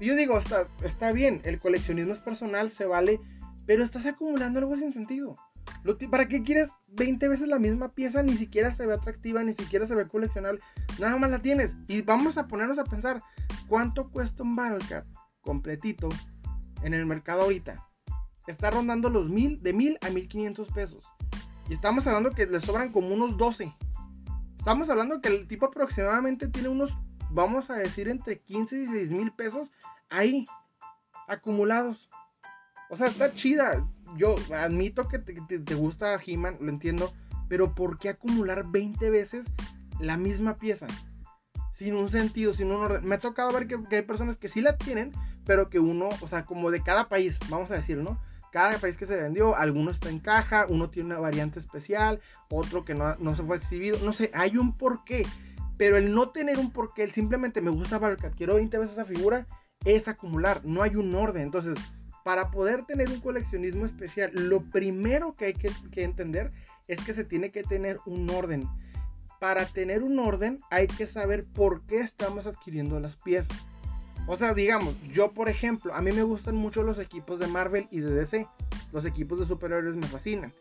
Y 0.00 0.06
yo 0.06 0.16
digo, 0.16 0.38
está, 0.38 0.66
está 0.82 1.12
bien, 1.12 1.42
el 1.44 1.60
coleccionismo 1.60 2.14
es 2.14 2.18
personal, 2.18 2.70
se 2.70 2.86
vale, 2.86 3.20
pero 3.66 3.84
estás 3.84 4.06
acumulando 4.06 4.60
algo 4.60 4.74
sin 4.78 4.94
sentido. 4.94 5.36
¿Para 6.10 6.28
qué 6.28 6.42
quieres 6.42 6.70
20 6.92 7.28
veces 7.28 7.48
la 7.48 7.58
misma 7.58 7.92
pieza? 7.92 8.22
Ni 8.22 8.38
siquiera 8.38 8.70
se 8.70 8.86
ve 8.86 8.94
atractiva, 8.94 9.42
ni 9.42 9.52
siquiera 9.52 9.84
se 9.84 9.94
ve 9.94 10.08
coleccionable. 10.08 10.62
Nada 10.98 11.18
más 11.18 11.30
la 11.30 11.40
tienes. 11.40 11.74
Y 11.88 12.00
vamos 12.00 12.38
a 12.38 12.46
ponernos 12.46 12.78
a 12.78 12.84
pensar, 12.84 13.20
¿cuánto 13.68 14.10
cuesta 14.10 14.42
un 14.42 14.56
Battle 14.56 14.86
Cap 14.88 15.04
completito 15.42 16.08
en 16.82 16.94
el 16.94 17.04
mercado 17.04 17.42
ahorita? 17.42 17.86
Está 18.46 18.70
rondando 18.70 19.10
los 19.10 19.28
mil, 19.28 19.62
de 19.62 19.74
mil 19.74 19.98
a 20.00 20.08
1500 20.08 20.72
pesos. 20.72 21.04
Y 21.68 21.74
estamos 21.74 22.06
hablando 22.06 22.30
que 22.30 22.46
le 22.46 22.60
sobran 22.60 22.92
como 22.92 23.12
unos 23.12 23.36
12. 23.36 23.74
Estamos 24.66 24.88
hablando 24.88 25.20
que 25.20 25.28
el 25.28 25.46
tipo 25.46 25.66
aproximadamente 25.66 26.48
tiene 26.48 26.68
unos, 26.68 26.92
vamos 27.30 27.70
a 27.70 27.74
decir, 27.74 28.08
entre 28.08 28.40
15 28.40 28.74
y 28.74 28.78
16 28.80 29.10
mil 29.12 29.30
pesos 29.30 29.70
ahí, 30.08 30.44
acumulados. 31.28 32.10
O 32.90 32.96
sea, 32.96 33.06
está 33.06 33.32
chida. 33.32 33.86
Yo 34.16 34.34
admito 34.52 35.06
que 35.06 35.20
te, 35.20 35.74
gusta 35.76 36.18
He-Man, 36.20 36.56
lo 36.60 36.68
entiendo. 36.68 37.12
Pero 37.48 37.76
¿por 37.76 38.00
qué 38.00 38.08
acumular 38.08 38.64
20 38.66 39.08
veces 39.08 39.46
la 40.00 40.16
misma 40.16 40.56
pieza? 40.56 40.88
Sin 41.70 41.94
un 41.94 42.08
sentido, 42.08 42.52
sin 42.52 42.72
un 42.72 42.82
orden. 42.82 43.06
Me 43.06 43.14
ha 43.14 43.18
tocado 43.18 43.52
ver 43.52 43.68
que, 43.68 43.78
hay 43.94 44.02
personas 44.02 44.36
que 44.36 44.48
sí 44.48 44.62
la 44.62 44.76
tienen, 44.76 45.12
pero 45.44 45.70
que 45.70 45.78
uno, 45.78 46.08
o 46.22 46.26
sea, 46.26 46.44
como 46.44 46.72
de 46.72 46.82
cada 46.82 47.08
país, 47.08 47.38
vamos 47.50 47.70
a 47.70 47.74
decir, 47.74 47.98
¿no? 47.98 48.20
Cada 48.56 48.78
país 48.78 48.96
que 48.96 49.04
se 49.04 49.16
vendió, 49.16 49.54
alguno 49.54 49.90
está 49.90 50.08
en 50.08 50.18
caja, 50.18 50.64
uno 50.70 50.88
tiene 50.88 51.10
una 51.10 51.18
variante 51.18 51.58
especial, 51.58 52.22
otro 52.48 52.86
que 52.86 52.94
no, 52.94 53.36
se 53.36 53.42
fue 53.42 53.58
exhibido, 53.58 53.98
no 54.02 54.14
sé, 54.14 54.30
hay 54.32 54.56
un 54.56 54.78
porqué. 54.78 55.26
Pero 55.76 55.98
el 55.98 56.14
no 56.14 56.30
tener 56.30 56.56
un 56.56 56.70
porqué, 56.70 57.02
el 57.02 57.10
simplemente 57.10 57.60
me 57.60 57.68
gusta 57.68 57.98
Valkat, 57.98 58.34
quiero 58.34 58.54
20 58.54 58.78
veces 58.78 58.94
esa 58.94 59.04
figura, 59.04 59.46
es 59.84 60.08
acumular, 60.08 60.64
no 60.64 60.82
hay 60.82 60.96
un 60.96 61.14
orden. 61.14 61.42
Entonces, 61.42 61.74
para 62.24 62.50
poder 62.50 62.86
tener 62.86 63.10
un 63.10 63.20
coleccionismo 63.20 63.84
especial, 63.84 64.32
lo 64.32 64.62
primero 64.62 65.34
que 65.34 65.44
hay 65.44 65.52
que 65.52 66.02
entender 66.02 66.50
es 66.88 67.04
que 67.04 67.12
se 67.12 67.24
tiene 67.24 67.50
que 67.50 67.62
tener 67.62 67.98
un 68.06 68.30
orden. 68.30 68.66
Para 69.38 69.66
tener 69.66 70.02
un 70.02 70.18
orden 70.18 70.60
hay 70.70 70.86
que 70.86 71.06
saber 71.06 71.44
por 71.44 71.82
qué 71.82 72.00
estamos 72.00 72.46
adquiriendo 72.46 72.98
las 73.00 73.16
piezas. 73.16 73.66
O 74.26 74.36
sea, 74.36 74.54
digamos, 74.54 74.94
yo 75.12 75.32
por 75.32 75.48
ejemplo, 75.48 75.94
a 75.94 76.02
mí 76.02 76.12
me 76.12 76.22
gustan 76.22 76.56
mucho 76.56 76.82
los 76.82 76.98
equipos 76.98 77.38
de 77.38 77.46
Marvel 77.46 77.88
y 77.90 78.00
de 78.00 78.12
DC. 78.12 78.46
Los 78.92 79.04
equipos 79.04 79.38
de 79.38 79.46
superhéroes 79.46 79.96
me 79.96 80.06
fascinan. 80.06 80.52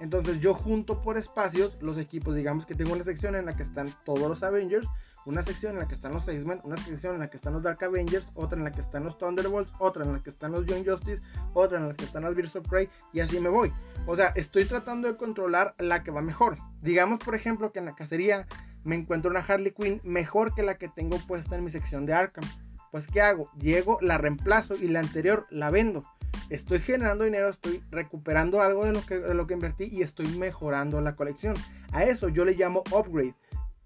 Entonces 0.00 0.40
yo 0.40 0.54
junto 0.54 1.02
por 1.02 1.18
espacios 1.18 1.76
los 1.82 1.98
equipos, 1.98 2.34
digamos 2.34 2.66
que 2.66 2.74
tengo 2.74 2.92
una 2.92 3.04
sección 3.04 3.34
en 3.34 3.46
la 3.46 3.56
que 3.56 3.64
están 3.64 3.92
todos 4.04 4.28
los 4.28 4.42
Avengers, 4.42 4.86
una 5.26 5.42
sección 5.42 5.72
en 5.72 5.80
la 5.80 5.88
que 5.88 5.94
están 5.94 6.12
los 6.12 6.26
X-Men, 6.26 6.60
una 6.64 6.76
sección 6.76 7.14
en 7.14 7.20
la 7.20 7.28
que 7.28 7.36
están 7.36 7.52
los 7.52 7.62
Dark 7.62 7.82
Avengers, 7.84 8.26
otra 8.34 8.56
en 8.56 8.64
la 8.64 8.70
que 8.70 8.80
están 8.80 9.04
los 9.04 9.18
Thunderbolts, 9.18 9.72
otra 9.78 10.04
en 10.04 10.12
la 10.12 10.22
que 10.22 10.30
están 10.30 10.52
los 10.52 10.64
Young 10.64 10.86
Justice, 10.86 11.20
otra 11.52 11.78
en 11.78 11.88
la 11.88 11.94
que 11.94 12.04
están 12.04 12.22
las 12.22 12.34
Birds 12.34 12.56
of 12.56 12.66
Prey 12.68 12.88
y 13.12 13.20
así 13.20 13.40
me 13.40 13.48
voy. 13.48 13.72
O 14.06 14.16
sea, 14.16 14.28
estoy 14.36 14.64
tratando 14.64 15.08
de 15.08 15.16
controlar 15.16 15.74
la 15.78 16.02
que 16.02 16.10
va 16.10 16.22
mejor. 16.22 16.56
Digamos, 16.80 17.22
por 17.22 17.34
ejemplo, 17.34 17.72
que 17.72 17.80
en 17.80 17.86
la 17.86 17.94
cacería 17.94 18.46
me 18.84 18.94
encuentro 18.94 19.30
una 19.30 19.40
Harley 19.40 19.72
Quinn 19.72 20.00
mejor 20.02 20.54
que 20.54 20.62
la 20.62 20.78
que 20.78 20.88
tengo 20.88 21.18
puesta 21.18 21.56
en 21.56 21.64
mi 21.64 21.70
sección 21.70 22.06
de 22.06 22.14
Arkham. 22.14 22.44
Pues 22.90 23.06
¿qué 23.06 23.20
hago? 23.20 23.50
Llego, 23.60 23.98
la 24.00 24.18
reemplazo 24.18 24.76
y 24.76 24.88
la 24.88 25.00
anterior 25.00 25.46
la 25.50 25.70
vendo. 25.70 26.04
Estoy 26.50 26.80
generando 26.80 27.24
dinero, 27.24 27.48
estoy 27.48 27.82
recuperando 27.90 28.62
algo 28.62 28.84
de 28.84 28.92
lo 28.92 29.04
que, 29.04 29.18
de 29.18 29.34
lo 29.34 29.46
que 29.46 29.54
invertí 29.54 29.88
y 29.90 30.02
estoy 30.02 30.26
mejorando 30.38 31.00
la 31.00 31.14
colección. 31.14 31.54
A 31.92 32.04
eso 32.04 32.28
yo 32.28 32.44
le 32.44 32.54
llamo 32.54 32.82
upgrade. 32.90 33.34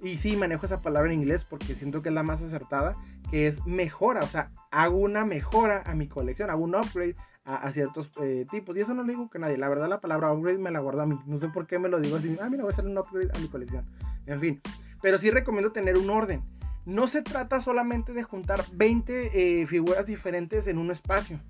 Y 0.00 0.16
sí, 0.16 0.36
manejo 0.36 0.66
esa 0.66 0.80
palabra 0.80 1.12
en 1.12 1.20
inglés 1.20 1.44
porque 1.44 1.74
siento 1.74 2.02
que 2.02 2.08
es 2.08 2.14
la 2.14 2.22
más 2.22 2.42
acertada, 2.42 2.96
que 3.30 3.46
es 3.46 3.64
mejora. 3.66 4.22
O 4.22 4.26
sea, 4.26 4.50
hago 4.70 4.98
una 4.98 5.24
mejora 5.24 5.82
a 5.86 5.94
mi 5.94 6.08
colección, 6.08 6.50
hago 6.50 6.64
un 6.64 6.74
upgrade 6.74 7.16
a, 7.44 7.70
ciertos 7.72 8.10
eh, 8.20 8.46
tipos. 8.50 8.76
Y 8.76 8.80
eso 8.80 8.94
no 8.94 9.02
lo 9.02 9.08
digo 9.08 9.30
que 9.30 9.38
nadie. 9.38 9.58
La 9.58 9.68
verdad, 9.68 9.88
la 9.88 10.00
palabra 10.00 10.32
upgrade 10.32 10.58
me 10.58 10.70
la 10.70 10.80
guardo 10.80 11.02
a 11.02 11.06
mí. 11.06 11.18
No 11.26 11.38
sé 11.38 11.48
por 11.48 11.66
qué 11.66 11.78
me 11.78 11.88
lo 11.88 12.00
digo 12.00 12.16
así. 12.16 12.36
Ah, 12.40 12.48
mira, 12.48 12.62
voy 12.62 12.70
a 12.70 12.74
hacer 12.74 12.86
un 12.86 12.98
upgrade 12.98 13.30
a 13.34 13.38
mi 13.38 13.48
colección. 13.48 13.84
En 14.26 14.40
fin. 14.40 14.60
Pero 15.00 15.18
sí 15.18 15.30
recomiendo 15.30 15.72
tener 15.72 15.98
un 15.98 16.10
orden 16.10 16.42
no 16.84 17.08
se 17.08 17.22
trata 17.22 17.60
solamente 17.60 18.12
de 18.12 18.22
juntar 18.22 18.64
20 18.72 19.60
eh, 19.62 19.66
figuras 19.66 20.06
diferentes 20.06 20.66
en 20.66 20.78
un 20.78 20.90
espacio. 20.90 21.40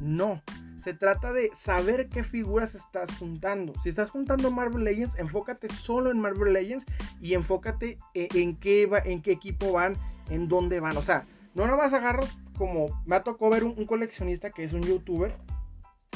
No. 0.00 0.42
Se 0.78 0.94
trata 0.94 1.32
de 1.32 1.50
saber 1.54 2.08
qué 2.08 2.24
figuras 2.24 2.74
estás 2.74 3.16
juntando. 3.16 3.72
Si 3.84 3.88
estás 3.88 4.10
juntando 4.10 4.50
Marvel 4.50 4.82
Legends, 4.82 5.16
enfócate 5.16 5.68
solo 5.68 6.10
en 6.10 6.18
Marvel 6.18 6.54
Legends 6.54 6.84
y 7.20 7.34
enfócate 7.34 7.98
eh, 8.14 8.28
en, 8.34 8.56
qué, 8.56 8.86
va, 8.86 8.98
en 8.98 9.22
qué 9.22 9.30
equipo 9.30 9.70
van, 9.72 9.94
en 10.28 10.48
dónde 10.48 10.80
van. 10.80 10.96
O 10.96 11.02
sea, 11.02 11.24
no 11.54 11.68
nomás 11.68 11.92
agarras 11.92 12.36
como 12.56 12.86
me 13.06 13.16
ha 13.16 13.22
tocado 13.22 13.50
ver 13.50 13.64
un, 13.64 13.86
coleccionista 13.86 14.50
que 14.50 14.64
es 14.64 14.72
un 14.72 14.82
youtuber. 14.82 15.32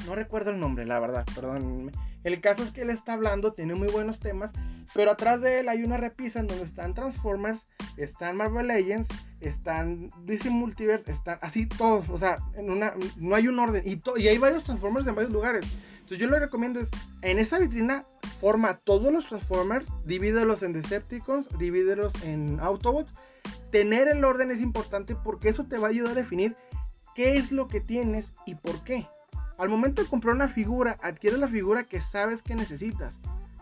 No 0.04 0.14
recuerdo 0.14 0.50
el 0.50 0.60
nombre, 0.60 0.84
la 0.84 1.00
verdad, 1.00 1.24
perdón. 1.34 1.90
El 2.22 2.40
caso 2.40 2.62
es 2.62 2.70
que 2.72 2.82
él 2.82 2.90
está 2.90 3.12
hablando, 3.12 3.52
tiene 3.52 3.74
muy 3.74 3.88
buenos 3.88 4.18
temas, 4.20 4.52
pero 4.94 5.12
atrás 5.12 5.40
de 5.40 5.60
él 5.60 5.68
hay 5.68 5.84
una 5.84 5.96
repisa 5.96 6.40
en 6.40 6.46
donde 6.46 6.64
están 6.64 6.94
Transformers, 6.94 7.66
están 7.96 8.36
Marvel 8.36 8.68
Legends, 8.68 9.08
están 9.40 10.10
DC 10.24 10.50
Multiverse, 10.50 11.10
están 11.10 11.38
así 11.40 11.66
todos, 11.66 12.08
o 12.08 12.18
sea, 12.18 12.38
en 12.54 12.70
una, 12.70 12.94
no 13.16 13.34
hay 13.34 13.48
un 13.48 13.58
orden 13.58 13.82
y, 13.86 14.00
y 14.20 14.28
hay 14.28 14.38
varios 14.38 14.64
Transformers 14.64 15.06
en 15.06 15.14
varios 15.14 15.32
lugares. 15.32 15.66
Entonces 16.06 16.18
yo 16.18 16.30
le 16.30 16.38
recomiendo 16.38 16.78
es, 16.78 16.88
en 17.22 17.40
esa 17.40 17.58
vitrina 17.58 18.04
forma 18.38 18.78
todos 18.78 19.12
los 19.12 19.26
Transformers, 19.26 19.88
divídelos 20.04 20.62
en 20.62 20.72
Decepticons, 20.72 21.48
divídelos 21.58 22.12
en 22.22 22.60
Autobots. 22.60 23.12
Tener 23.72 24.06
el 24.06 24.24
orden 24.24 24.52
es 24.52 24.60
importante 24.60 25.16
porque 25.16 25.48
eso 25.48 25.64
te 25.64 25.78
va 25.78 25.88
a 25.88 25.90
ayudar 25.90 26.12
a 26.12 26.14
definir 26.14 26.56
qué 27.16 27.36
es 27.36 27.50
lo 27.50 27.66
que 27.66 27.80
tienes 27.80 28.34
y 28.46 28.54
por 28.54 28.84
qué. 28.84 29.08
Al 29.58 29.68
momento 29.68 30.02
de 30.02 30.08
comprar 30.08 30.34
una 30.34 30.48
figura, 30.48 30.96
adquiere 31.02 31.38
la 31.38 31.48
figura 31.48 31.84
que 31.84 32.00
sabes 32.00 32.42
que 32.42 32.54
necesitas, 32.54 33.18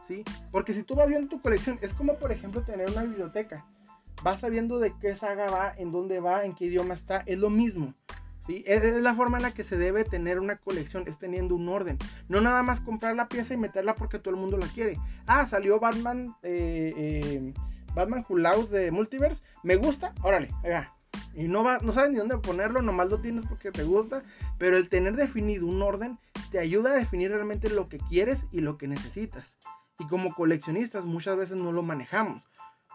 ¿sí? 0.07 0.25
Porque 0.51 0.75
si 0.75 0.83
tú 0.83 0.95
vas 0.95 1.09
viendo 1.09 1.29
tu 1.29 1.41
colección, 1.41 1.79
es 1.83 1.93
como 1.93 2.17
por 2.19 2.33
ejemplo 2.33 2.63
tener 2.63 2.91
una 2.91 3.03
biblioteca. 3.03 3.65
Vas 4.23 4.41
sabiendo 4.41 4.79
de 4.79 4.93
qué 5.01 5.15
saga 5.15 5.47
va, 5.47 5.75
en 5.77 5.93
dónde 5.93 6.21
va, 6.21 6.45
en 6.45 6.55
qué 6.55 6.67
idioma 6.67 6.95
está, 6.95 7.23
es 7.27 7.39
lo 7.39 7.51
mismo. 7.51 7.95
¿sí? 8.47 8.65
Es, 8.67 8.83
la 9.01 9.15
forma 9.15 9.37
en 9.39 9.45
la 9.45 9.53
que 9.53 9.65
se 9.65 9.77
debe 9.77 10.05
tener 10.05 10.41
una 10.41 10.57
colección, 10.57 11.05
es 11.07 11.19
teniendo 11.19 11.55
un 11.55 11.69
orden. 11.69 11.99
No 12.29 12.41
nada 12.41 12.63
más 12.63 12.81
comprar 12.81 13.15
la 13.15 13.29
pieza 13.29 13.55
y 13.55 13.59
meterla 13.59 13.95
porque 13.95 14.19
todo 14.19 14.35
el 14.35 14.41
mundo 14.41 14.57
la 14.57 14.67
quiere. 14.67 14.99
Ah, 15.27 15.47
salió 15.47 15.79
Batman, 15.79 16.35
eh, 16.43 16.93
eh, 16.97 17.55
Batman 17.95 18.25
Who 18.29 18.67
de 18.67 18.91
Multiverse. 18.91 19.43
Me 19.63 19.77
gusta, 19.77 20.13
órale, 20.23 20.49
va. 20.65 20.95
Y 21.37 21.49
no, 21.49 21.65
va, 21.65 21.79
no 21.79 21.93
sabes 21.93 22.11
ni 22.11 22.19
dónde 22.19 22.39
ponerlo, 22.39 22.83
nomás 22.83 23.09
lo 23.09 23.19
tienes 23.19 23.47
porque 23.49 23.73
te 23.73 23.85
gusta. 23.85 24.23
Pero 24.59 24.77
el 24.77 24.89
tener 24.89 25.17
definido 25.17 25.67
un 25.67 25.83
orden 25.83 26.19
te 26.51 26.59
ayuda 26.59 26.91
a 26.91 26.95
definir 26.95 27.31
realmente 27.31 27.69
lo 27.71 27.89
que 27.89 27.99
quieres 27.99 28.47
y 28.53 28.61
lo 28.61 28.79
que 28.79 28.89
necesitas. 28.89 29.57
Y 29.99 30.07
como 30.07 30.33
coleccionistas 30.35 31.05
muchas 31.05 31.37
veces 31.37 31.61
no 31.61 31.73
lo 31.73 31.83
manejamos. 31.83 32.43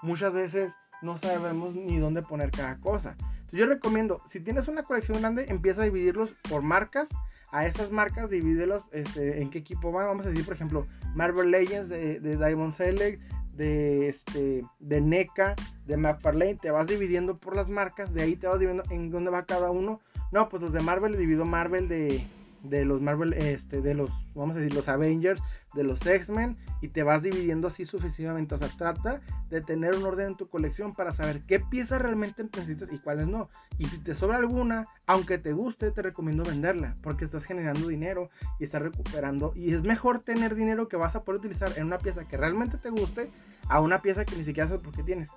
Muchas 0.01 0.33
veces 0.33 0.73
no 1.01 1.17
sabemos 1.17 1.75
ni 1.75 1.97
dónde 1.97 2.21
poner 2.21 2.51
cada 2.51 2.77
cosa. 2.79 3.15
Entonces 3.19 3.59
yo 3.59 3.65
recomiendo, 3.67 4.21
si 4.27 4.39
tienes 4.39 4.67
una 4.67 4.83
colección 4.83 5.19
grande, 5.19 5.45
empieza 5.49 5.81
a 5.81 5.85
dividirlos 5.85 6.31
por 6.49 6.61
marcas. 6.61 7.09
A 7.51 7.65
esas 7.65 7.89
marcas 7.89 8.29
divídelos 8.29 8.83
este, 8.91 9.41
en 9.41 9.49
qué 9.49 9.57
equipo 9.57 9.91
van. 9.91 10.05
Vamos 10.05 10.25
a 10.27 10.29
decir, 10.29 10.45
por 10.45 10.53
ejemplo, 10.53 10.85
Marvel 11.15 11.49
Legends 11.49 11.89
de, 11.89 12.19
de 12.19 12.37
Diamond 12.37 12.75
Select, 12.75 13.19
de, 13.59 14.07
este, 14.07 14.63
de 14.79 15.01
NECA, 15.01 15.53
de 15.85 15.97
McFarlane, 15.97 16.55
te 16.55 16.71
vas 16.71 16.87
dividiendo 16.87 17.37
por 17.37 17.57
las 17.57 17.67
marcas, 17.67 18.13
de 18.13 18.23
ahí 18.23 18.37
te 18.37 18.47
vas 18.47 18.57
dividiendo 18.57 18.89
en 18.89 19.11
dónde 19.11 19.31
va 19.31 19.45
cada 19.45 19.69
uno. 19.69 19.99
No, 20.31 20.47
pues 20.47 20.63
los 20.63 20.71
de 20.71 20.79
Marvel 20.79 21.17
divido 21.17 21.43
Marvel 21.43 21.89
de, 21.89 22.25
de 22.63 22.85
los 22.85 23.01
Marvel, 23.01 23.33
este, 23.33 23.81
de 23.81 23.95
los, 23.95 24.09
vamos 24.33 24.55
a 24.55 24.59
decir, 24.59 24.73
los 24.73 24.87
Avengers, 24.87 25.41
de 25.73 25.83
los 25.83 26.05
X-Men, 26.05 26.57
y 26.81 26.89
te 26.89 27.03
vas 27.03 27.23
dividiendo 27.23 27.67
así 27.67 27.85
sucesivamente. 27.85 28.55
O 28.55 28.57
sea, 28.57 28.69
trata 28.69 29.21
de 29.49 29.61
tener 29.61 29.95
un 29.95 30.05
orden 30.05 30.27
en 30.27 30.35
tu 30.37 30.47
colección 30.47 30.93
para 30.93 31.13
saber 31.13 31.41
qué 31.41 31.59
piezas 31.59 32.01
realmente 32.01 32.43
necesitas 32.43 32.89
y 32.91 32.99
cuáles 32.99 33.27
no. 33.27 33.49
Y 33.77 33.85
si 33.85 33.97
te 33.97 34.15
sobra 34.15 34.37
alguna, 34.37 34.87
aunque 35.05 35.37
te 35.37 35.53
guste, 35.53 35.91
te 35.91 36.01
recomiendo 36.01 36.43
venderla, 36.43 36.95
porque 37.01 37.25
estás 37.25 37.45
generando 37.45 37.87
dinero 37.87 38.29
y 38.59 38.63
estás 38.63 38.81
recuperando. 38.81 39.53
Y 39.55 39.73
es 39.73 39.83
mejor 39.83 40.19
tener 40.19 40.55
dinero 40.55 40.87
que 40.87 40.97
vas 40.97 41.15
a 41.15 41.23
poder 41.23 41.39
utilizar 41.39 41.71
en 41.77 41.85
una 41.85 41.99
pieza 41.99 42.27
que 42.27 42.37
realmente 42.37 42.77
te 42.77 42.89
guste 42.89 43.29
a 43.67 43.81
una 43.81 44.01
pieza 44.01 44.25
que 44.25 44.35
ni 44.35 44.43
siquiera 44.43 44.69
sabes 44.69 44.83
por 44.83 44.93
qué 44.93 45.03
tienes. 45.03 45.29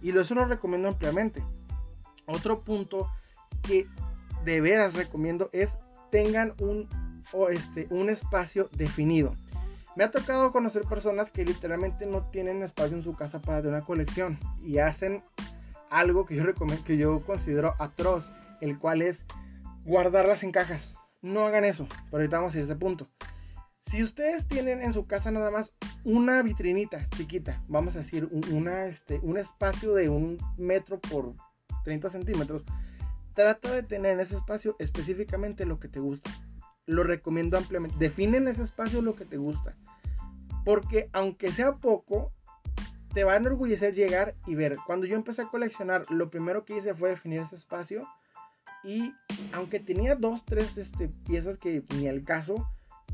Y 0.00 0.16
eso 0.16 0.34
lo 0.34 0.44
recomiendo 0.44 0.88
ampliamente. 0.88 1.42
Otro 2.26 2.60
punto 2.60 3.08
que 3.62 3.86
de 4.44 4.60
veras 4.60 4.94
recomiendo 4.94 5.50
es 5.52 5.78
tengan 6.10 6.54
un, 6.60 6.88
este, 7.50 7.86
un 7.90 8.08
espacio 8.08 8.68
definido. 8.76 9.34
Me 9.96 10.02
ha 10.02 10.10
tocado 10.10 10.50
conocer 10.50 10.82
personas 10.82 11.30
que 11.30 11.44
literalmente 11.44 12.04
no 12.06 12.28
tienen 12.30 12.62
espacio 12.62 12.96
en 12.96 13.04
su 13.04 13.14
casa 13.14 13.40
para 13.40 13.62
de 13.62 13.68
una 13.68 13.82
colección 13.82 14.38
y 14.60 14.78
hacen 14.78 15.22
algo 15.88 16.26
que 16.26 16.34
yo 16.34 16.44
recomiendo, 16.44 16.84
que 16.84 16.96
yo 16.96 17.20
considero 17.20 17.74
atroz, 17.78 18.28
el 18.60 18.78
cual 18.78 19.02
es 19.02 19.24
guardarlas 19.84 20.42
en 20.42 20.50
cajas. 20.50 20.92
No 21.22 21.46
hagan 21.46 21.64
eso, 21.64 21.86
pero 22.10 22.18
ahorita 22.18 22.38
vamos 22.38 22.54
a 22.54 22.56
ir 22.56 22.62
a 22.62 22.64
este 22.64 22.76
punto. 22.76 23.06
Si 23.80 24.02
ustedes 24.02 24.48
tienen 24.48 24.82
en 24.82 24.92
su 24.92 25.06
casa 25.06 25.30
nada 25.30 25.50
más 25.50 25.70
una 26.02 26.42
vitrinita 26.42 27.08
chiquita, 27.10 27.62
vamos 27.68 27.94
a 27.94 27.98
decir 27.98 28.28
una, 28.50 28.86
este, 28.86 29.20
un 29.22 29.38
espacio 29.38 29.94
de 29.94 30.08
un 30.08 30.38
metro 30.56 30.98
por 30.98 31.34
30 31.84 32.10
centímetros, 32.10 32.64
trata 33.34 33.72
de 33.72 33.82
tener 33.82 34.14
en 34.14 34.20
ese 34.20 34.36
espacio 34.36 34.74
específicamente 34.78 35.66
lo 35.66 35.78
que 35.78 35.88
te 35.88 36.00
gusta. 36.00 36.30
Lo 36.86 37.02
recomiendo 37.02 37.56
ampliamente. 37.56 37.96
Define 37.98 38.38
en 38.38 38.48
ese 38.48 38.62
espacio 38.62 39.02
lo 39.02 39.14
que 39.14 39.24
te 39.24 39.36
gusta. 39.36 39.74
Porque 40.64 41.08
aunque 41.12 41.52
sea 41.52 41.76
poco, 41.76 42.32
te 43.12 43.24
va 43.24 43.34
a 43.34 43.36
enorgullecer 43.36 43.94
llegar 43.94 44.34
y 44.46 44.54
ver. 44.54 44.76
Cuando 44.86 45.06
yo 45.06 45.14
empecé 45.16 45.42
a 45.42 45.48
coleccionar, 45.48 46.10
lo 46.10 46.30
primero 46.30 46.64
que 46.64 46.76
hice 46.76 46.94
fue 46.94 47.10
definir 47.10 47.40
ese 47.40 47.56
espacio. 47.56 48.06
Y 48.82 49.14
aunque 49.52 49.80
tenía 49.80 50.14
dos, 50.14 50.44
tres 50.44 50.76
este, 50.76 51.08
piezas 51.26 51.56
que 51.56 51.84
ni 51.96 52.08
al 52.08 52.24
caso, 52.24 52.68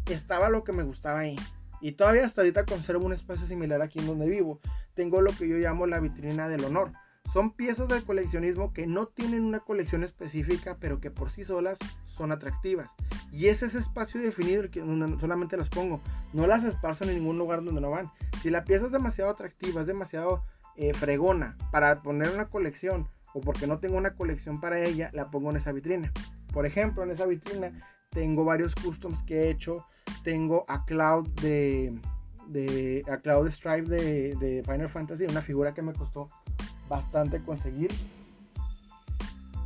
estaba 0.06 0.48
lo 0.48 0.64
que 0.64 0.72
me 0.72 0.82
gustaba 0.82 1.20
ahí. 1.20 1.36
Y 1.80 1.92
todavía 1.92 2.26
hasta 2.26 2.40
ahorita 2.40 2.64
conservo 2.64 3.06
un 3.06 3.12
espacio 3.12 3.46
similar 3.46 3.80
aquí 3.82 3.98
en 4.00 4.06
donde 4.06 4.28
vivo. 4.28 4.60
Tengo 4.94 5.20
lo 5.20 5.30
que 5.30 5.48
yo 5.48 5.56
llamo 5.56 5.86
la 5.86 6.00
vitrina 6.00 6.48
del 6.48 6.64
honor. 6.64 6.92
Son 7.32 7.52
piezas 7.52 7.88
del 7.88 8.04
coleccionismo 8.04 8.72
que 8.72 8.86
no 8.86 9.06
tienen 9.06 9.44
una 9.44 9.60
colección 9.60 10.02
específica, 10.02 10.78
pero 10.80 11.00
que 11.00 11.10
por 11.10 11.30
sí 11.30 11.44
solas 11.44 11.78
son 12.20 12.32
atractivas. 12.32 12.90
Y 13.32 13.46
es 13.46 13.62
ese 13.62 13.78
espacio 13.78 14.20
definido 14.20 14.70
que 14.70 14.80
solamente 15.18 15.56
las 15.56 15.70
pongo. 15.70 16.02
No 16.34 16.46
las 16.46 16.64
esparzo 16.64 17.04
en 17.04 17.14
ningún 17.14 17.38
lugar 17.38 17.64
donde 17.64 17.80
no 17.80 17.90
van. 17.90 18.10
Si 18.42 18.50
la 18.50 18.64
pieza 18.64 18.86
es 18.86 18.92
demasiado 18.92 19.30
atractiva, 19.30 19.80
es 19.80 19.86
demasiado 19.86 20.44
eh, 20.76 20.92
fregona 20.92 21.56
para 21.72 22.02
poner 22.02 22.28
una 22.30 22.50
colección, 22.50 23.08
o 23.32 23.40
porque 23.40 23.66
no 23.66 23.78
tengo 23.78 23.96
una 23.96 24.14
colección 24.14 24.60
para 24.60 24.80
ella, 24.80 25.10
la 25.14 25.30
pongo 25.30 25.50
en 25.50 25.56
esa 25.56 25.72
vitrina. 25.72 26.12
Por 26.52 26.66
ejemplo, 26.66 27.02
en 27.02 27.10
esa 27.10 27.24
vitrina 27.24 27.72
tengo 28.10 28.44
varios 28.44 28.74
customs 28.74 29.22
que 29.22 29.44
he 29.44 29.50
hecho. 29.50 29.86
Tengo 30.22 30.66
a 30.68 30.84
Cloud 30.84 31.26
de 31.40 31.98
a 33.10 33.16
Cloud 33.18 33.48
Stripe 33.48 33.88
de, 33.88 34.34
de 34.34 34.62
Final 34.64 34.90
Fantasy, 34.90 35.24
una 35.24 35.40
figura 35.40 35.72
que 35.72 35.80
me 35.80 35.94
costó 35.94 36.26
bastante 36.88 37.40
conseguir. 37.42 37.90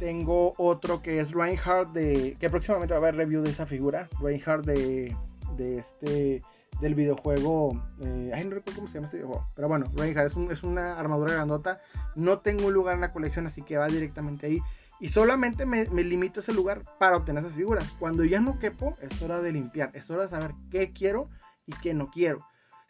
Tengo 0.04 0.52
otro 0.58 1.00
que 1.00 1.18
es 1.18 1.32
Reinhardt 1.32 1.94
de. 1.94 2.36
que 2.38 2.50
próximamente 2.50 2.92
va 2.92 2.98
a 2.98 3.00
haber 3.00 3.16
review 3.16 3.42
de 3.42 3.48
esa 3.48 3.64
figura. 3.64 4.06
Reinhardt 4.20 4.66
de. 4.66 5.16
de 5.56 5.78
este. 5.78 6.42
del 6.82 6.94
videojuego. 6.94 7.82
Eh, 8.02 8.30
ay, 8.34 8.44
no 8.44 8.50
recuerdo 8.50 8.80
cómo 8.80 8.88
se 8.88 8.96
llama 8.96 9.06
este 9.06 9.16
videojuego. 9.16 9.48
Pero 9.56 9.66
bueno, 9.66 9.86
Reinhardt 9.96 10.30
es, 10.30 10.58
es 10.58 10.62
una 10.62 10.98
armadura 10.98 11.32
grandota. 11.32 11.80
No 12.16 12.40
tengo 12.40 12.66
un 12.66 12.74
lugar 12.74 12.96
en 12.96 13.00
la 13.00 13.12
colección, 13.12 13.46
así 13.46 13.62
que 13.62 13.78
va 13.78 13.86
directamente 13.86 14.46
ahí. 14.46 14.60
Y 15.00 15.08
solamente 15.08 15.64
me, 15.64 15.86
me, 15.86 16.04
limito 16.04 16.40
a 16.40 16.42
ese 16.42 16.52
lugar 16.52 16.82
para 16.98 17.16
obtener 17.16 17.42
esas 17.42 17.56
figuras. 17.56 17.90
Cuando 17.98 18.24
ya 18.24 18.42
no 18.42 18.58
quepo, 18.58 18.96
es 19.00 19.22
hora 19.22 19.40
de 19.40 19.52
limpiar. 19.52 19.90
Es 19.94 20.10
hora 20.10 20.24
de 20.24 20.28
saber 20.28 20.50
qué 20.70 20.90
quiero 20.90 21.30
y 21.66 21.72
qué 21.76 21.94
no 21.94 22.10
quiero. 22.10 22.44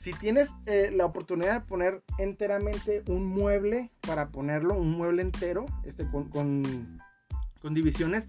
Si 0.04 0.12
tienes 0.12 0.50
eh, 0.66 0.90
la 0.92 1.06
oportunidad 1.06 1.54
de 1.54 1.66
poner 1.66 2.02
enteramente 2.18 3.02
un 3.08 3.24
mueble 3.24 3.90
para 4.06 4.28
ponerlo, 4.28 4.74
un 4.74 4.90
mueble 4.90 5.22
entero, 5.22 5.64
este, 5.84 6.10
con, 6.10 6.28
con, 6.28 7.00
divisiones, 7.72 8.26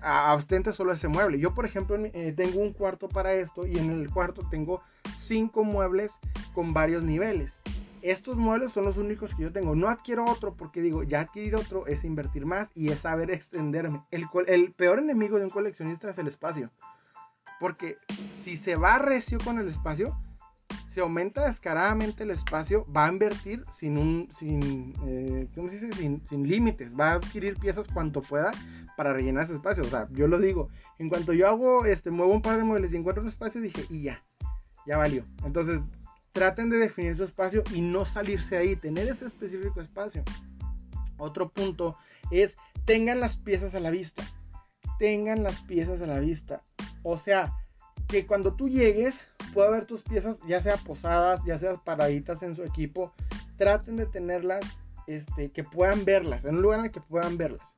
abstente 0.00 0.72
solo 0.72 0.92
ese 0.92 1.08
mueble. 1.08 1.38
Yo, 1.38 1.54
por 1.54 1.64
ejemplo, 1.64 1.96
eh, 1.96 2.32
tengo 2.36 2.60
un 2.60 2.72
cuarto 2.72 3.08
para 3.08 3.32
esto 3.32 3.66
y 3.66 3.78
en 3.78 3.90
el 3.90 4.10
cuarto 4.10 4.42
tengo 4.48 4.82
cinco 5.16 5.64
muebles 5.64 6.18
con 6.54 6.72
varios 6.72 7.02
niveles. 7.02 7.60
Estos 8.02 8.36
muebles 8.36 8.72
son 8.72 8.84
los 8.84 8.96
únicos 8.96 9.32
que 9.34 9.44
yo 9.44 9.52
tengo. 9.52 9.76
No 9.76 9.88
adquiero 9.88 10.24
otro 10.24 10.54
porque 10.54 10.80
digo, 10.80 11.04
ya 11.04 11.20
adquirir 11.20 11.54
otro 11.54 11.86
es 11.86 12.04
invertir 12.04 12.46
más 12.46 12.68
y 12.74 12.90
es 12.90 13.00
saber 13.00 13.30
extenderme. 13.30 14.02
El, 14.10 14.26
el 14.48 14.72
peor 14.72 14.98
enemigo 14.98 15.38
de 15.38 15.44
un 15.44 15.50
coleccionista 15.50 16.10
es 16.10 16.18
el 16.18 16.26
espacio. 16.26 16.70
Porque 17.60 17.96
si 18.32 18.56
se 18.56 18.74
va 18.74 18.98
recio 18.98 19.38
con 19.38 19.60
el 19.60 19.68
espacio, 19.68 20.18
se 20.92 21.00
aumenta 21.00 21.46
descaradamente 21.46 22.24
el 22.24 22.32
espacio, 22.32 22.86
va 22.94 23.06
a 23.06 23.08
invertir 23.08 23.64
sin 23.70 23.96
un, 23.96 24.28
sin, 24.38 24.92
eh, 25.06 25.48
¿cómo 25.54 25.70
se 25.70 25.78
dice? 25.78 26.20
Sin, 26.28 26.46
límites, 26.46 26.94
va 26.94 27.12
a 27.12 27.14
adquirir 27.14 27.56
piezas 27.56 27.86
cuanto 27.94 28.20
pueda 28.20 28.50
para 28.94 29.14
rellenar 29.14 29.44
ese 29.44 29.54
espacio. 29.54 29.84
O 29.84 29.86
sea, 29.86 30.06
yo 30.10 30.28
lo 30.28 30.38
digo, 30.38 30.68
en 30.98 31.08
cuanto 31.08 31.32
yo 31.32 31.48
hago, 31.48 31.86
este, 31.86 32.10
muevo 32.10 32.34
un 32.34 32.42
par 32.42 32.58
de 32.58 32.64
muebles 32.64 32.92
y 32.92 32.98
encuentro 32.98 33.22
un 33.22 33.30
espacio, 33.30 33.62
dije, 33.62 33.86
y 33.88 34.02
ya, 34.02 34.22
ya 34.86 34.98
valió. 34.98 35.24
Entonces, 35.46 35.80
traten 36.32 36.68
de 36.68 36.76
definir 36.76 37.16
su 37.16 37.24
espacio 37.24 37.62
y 37.72 37.80
no 37.80 38.04
salirse 38.04 38.58
ahí, 38.58 38.76
tener 38.76 39.08
ese 39.08 39.24
específico 39.24 39.80
espacio. 39.80 40.22
Otro 41.16 41.48
punto 41.48 41.96
es, 42.30 42.54
tengan 42.84 43.18
las 43.18 43.38
piezas 43.38 43.74
a 43.74 43.80
la 43.80 43.90
vista. 43.90 44.24
Tengan 44.98 45.42
las 45.42 45.62
piezas 45.62 46.02
a 46.02 46.06
la 46.06 46.20
vista. 46.20 46.60
O 47.02 47.16
sea, 47.16 47.54
que 48.08 48.26
cuando 48.26 48.54
tú 48.54 48.68
llegues 48.68 49.28
pueda 49.54 49.70
ver 49.70 49.86
tus 49.86 50.02
piezas, 50.02 50.38
ya 50.46 50.60
sea 50.60 50.76
posadas, 50.76 51.40
ya 51.44 51.58
sea 51.58 51.76
paraditas 51.76 52.42
en 52.42 52.56
su 52.56 52.62
equipo, 52.62 53.12
traten 53.56 53.96
de 53.96 54.06
tenerlas, 54.06 54.64
este, 55.06 55.50
que 55.50 55.64
puedan 55.64 56.04
verlas, 56.04 56.44
en 56.44 56.56
un 56.56 56.62
lugar 56.62 56.80
en 56.80 56.84
el 56.86 56.90
que 56.90 57.00
puedan 57.00 57.36
verlas. 57.36 57.76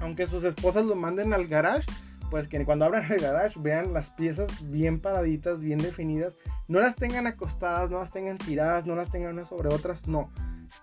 Aunque 0.00 0.26
sus 0.26 0.44
esposas 0.44 0.84
lo 0.84 0.94
manden 0.94 1.32
al 1.32 1.46
garage, 1.46 1.86
pues 2.30 2.48
que 2.48 2.64
cuando 2.64 2.84
abran 2.84 3.10
el 3.10 3.20
garage 3.20 3.58
vean 3.58 3.92
las 3.92 4.10
piezas 4.10 4.70
bien 4.70 5.00
paraditas, 5.00 5.60
bien 5.60 5.78
definidas. 5.78 6.34
No 6.68 6.80
las 6.80 6.96
tengan 6.96 7.26
acostadas, 7.26 7.90
no 7.90 8.00
las 8.00 8.10
tengan 8.10 8.38
tiradas, 8.38 8.86
no 8.86 8.96
las 8.96 9.10
tengan 9.10 9.34
unas 9.34 9.48
sobre 9.48 9.72
otras, 9.72 10.06
no. 10.06 10.30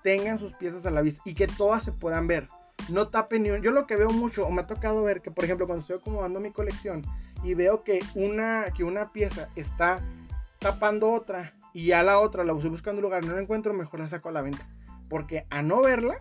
Tengan 0.02 0.40
sus 0.40 0.54
piezas 0.54 0.86
a 0.86 0.92
la 0.92 1.02
vista 1.02 1.22
y 1.26 1.36
que 1.36 1.48
todas 1.48 1.84
se 1.84 1.92
puedan 1.92 2.28
ver. 2.28 2.48
No 2.90 3.10
tapen 3.10 3.44
ni 3.44 3.50
un... 3.50 3.62
Yo 3.62 3.72
lo 3.72 3.86
que 3.86 3.96
veo 3.96 4.10
mucho, 4.10 4.46
o 4.46 4.52
me 4.52 4.62
ha 4.62 4.68
tocado 4.68 5.04
ver 5.04 5.22
que, 5.22 5.32
por 5.32 5.44
ejemplo, 5.44 5.68
cuando 5.68 5.82
estoy 5.82 5.98
acomodando 5.98 6.40
mi 6.40 6.52
colección, 6.52 7.04
y 7.44 7.54
veo 7.54 7.84
que 7.84 8.00
una, 8.16 8.66
que 8.76 8.84
una 8.84 9.12
pieza 9.12 9.50
está 9.56 10.00
tapando 10.60 11.12
otra 11.12 11.54
y 11.74 11.88
ya 11.88 12.04
la 12.04 12.20
otra 12.20 12.44
la 12.44 12.54
estoy 12.54 12.70
buscando 12.70 13.00
un 13.00 13.04
lugar, 13.04 13.26
no 13.26 13.34
la 13.34 13.42
encuentro, 13.42 13.74
mejor 13.74 14.00
la 14.00 14.08
saco 14.08 14.30
a 14.30 14.32
la 14.32 14.42
venta. 14.42 14.70
Porque 15.10 15.46
a 15.50 15.62
no 15.62 15.82
verla, 15.82 16.18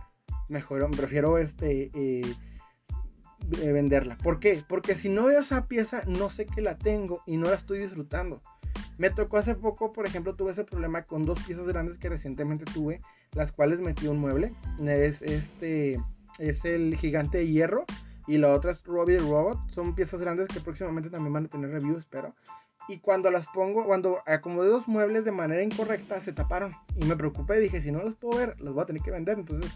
mejor 0.48 0.90
prefiero 0.90 1.38
este, 1.38 1.90
eh, 1.94 2.34
eh, 3.60 3.72
venderla. 3.72 4.16
¿Por 4.18 4.40
qué? 4.40 4.62
Porque 4.66 4.94
si 4.94 5.08
no 5.08 5.26
veo 5.26 5.40
esa 5.40 5.66
pieza, 5.66 6.02
no 6.06 6.30
sé 6.30 6.46
que 6.46 6.62
la 6.62 6.76
tengo 6.78 7.22
y 7.26 7.36
no 7.36 7.48
la 7.48 7.56
estoy 7.56 7.78
disfrutando. 7.78 8.40
Me 8.98 9.10
tocó 9.10 9.36
hace 9.36 9.54
poco, 9.54 9.92
por 9.92 10.06
ejemplo, 10.06 10.34
tuve 10.34 10.52
ese 10.52 10.64
problema 10.64 11.02
con 11.02 11.24
dos 11.24 11.42
piezas 11.44 11.66
grandes 11.66 11.98
que 11.98 12.08
recientemente 12.08 12.64
tuve, 12.64 13.00
las 13.32 13.52
cuales 13.52 13.80
metí 13.80 14.06
un 14.06 14.18
mueble. 14.18 14.52
Es 14.86 15.22
este 15.22 16.00
es 16.38 16.64
el 16.64 16.96
gigante 16.96 17.38
de 17.38 17.48
hierro 17.48 17.84
y 18.26 18.38
la 18.38 18.50
otra 18.50 18.70
es 18.70 18.82
Robbie 18.84 19.18
Robot. 19.18 19.58
Son 19.70 19.94
piezas 19.94 20.20
grandes 20.20 20.48
que 20.48 20.60
próximamente 20.60 21.10
también 21.10 21.32
van 21.32 21.46
a 21.46 21.48
tener 21.48 21.70
reviews, 21.70 22.00
espero. 22.00 22.34
Y 22.88 22.98
cuando 22.98 23.30
las 23.30 23.46
pongo, 23.46 23.84
cuando 23.84 24.18
acomodé 24.26 24.68
dos 24.68 24.88
muebles 24.88 25.24
de 25.24 25.32
manera 25.32 25.62
incorrecta, 25.62 26.20
se 26.20 26.32
taparon. 26.32 26.72
Y 26.96 27.04
me 27.04 27.16
preocupé, 27.16 27.58
dije, 27.60 27.80
si 27.80 27.92
no 27.92 28.00
los 28.00 28.14
puedo 28.14 28.38
ver, 28.38 28.60
los 28.60 28.74
voy 28.74 28.82
a 28.82 28.86
tener 28.86 29.02
que 29.02 29.10
vender. 29.10 29.38
Entonces 29.38 29.72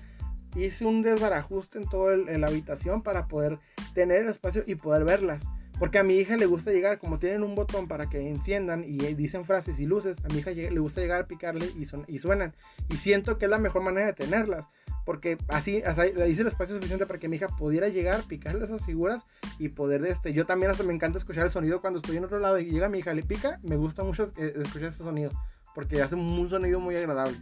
hice 0.57 0.85
un 0.85 1.03
desbarajuste 1.03 1.79
en 1.79 1.89
toda 1.89 2.17
la 2.17 2.47
habitación 2.47 3.03
para 3.03 3.27
poder 3.27 3.59
tener 3.95 4.23
el 4.23 4.29
espacio 4.29 4.65
y 4.67 4.75
poder 4.75 5.05
verlas. 5.05 5.43
Porque 5.79 5.99
a 5.99 6.03
mi 6.03 6.15
hija 6.15 6.37
le 6.37 6.47
gusta 6.47 6.73
llegar, 6.73 6.99
como 6.99 7.19
tienen 7.19 7.43
un 7.43 7.55
botón 7.55 7.87
para 7.87 8.09
que 8.09 8.29
enciendan 8.29 8.83
y 8.83 8.97
dicen 9.15 9.45
frases 9.45 9.79
y 9.79 9.85
luces, 9.85 10.17
a 10.25 10.29
mi 10.33 10.39
hija 10.39 10.51
le 10.51 10.81
gusta 10.81 11.03
llegar 11.03 11.21
a 11.21 11.27
picarle 11.27 11.67
y, 11.77 11.85
son, 11.85 12.05
y 12.09 12.19
suenan. 12.19 12.55
Y 12.89 12.97
siento 12.97 13.37
que 13.37 13.45
es 13.45 13.51
la 13.51 13.59
mejor 13.59 13.83
manera 13.83 14.07
de 14.07 14.15
tenerlas. 14.15 14.67
Porque 15.07 15.39
así, 15.47 15.83
le 16.17 16.29
hice 16.29 16.43
el 16.43 16.49
espacio 16.49 16.75
suficiente 16.75 17.07
para 17.07 17.21
que 17.21 17.29
mi 17.29 17.37
hija 17.37 17.47
pudiera 17.47 17.89
llegar, 17.89 18.25
picarle 18.25 18.65
esas 18.65 18.85
figuras 18.85 19.25
y 19.57 19.69
poder, 19.69 20.05
este, 20.05 20.33
yo 20.33 20.47
también 20.47 20.73
hasta 20.73 20.83
me 20.83 20.93
encanta 20.93 21.17
escuchar 21.17 21.47
el 21.47 21.53
sonido 21.53 21.81
cuando 21.81 22.01
estoy 22.01 22.17
en 22.17 22.25
otro 22.25 22.41
lado 22.41 22.59
y 22.59 22.69
llega 22.69 22.89
mi 22.89 22.99
hija, 22.99 23.15
le 23.15 23.23
pica, 23.23 23.61
me 23.63 23.77
gusta 23.77 24.03
mucho 24.03 24.33
eh, 24.37 24.53
escuchar 24.57 24.89
ese 24.89 25.05
sonido. 25.05 25.31
Porque 25.77 26.03
hace 26.03 26.17
un 26.17 26.49
sonido 26.51 26.81
muy 26.81 26.97
agradable. 26.97 27.39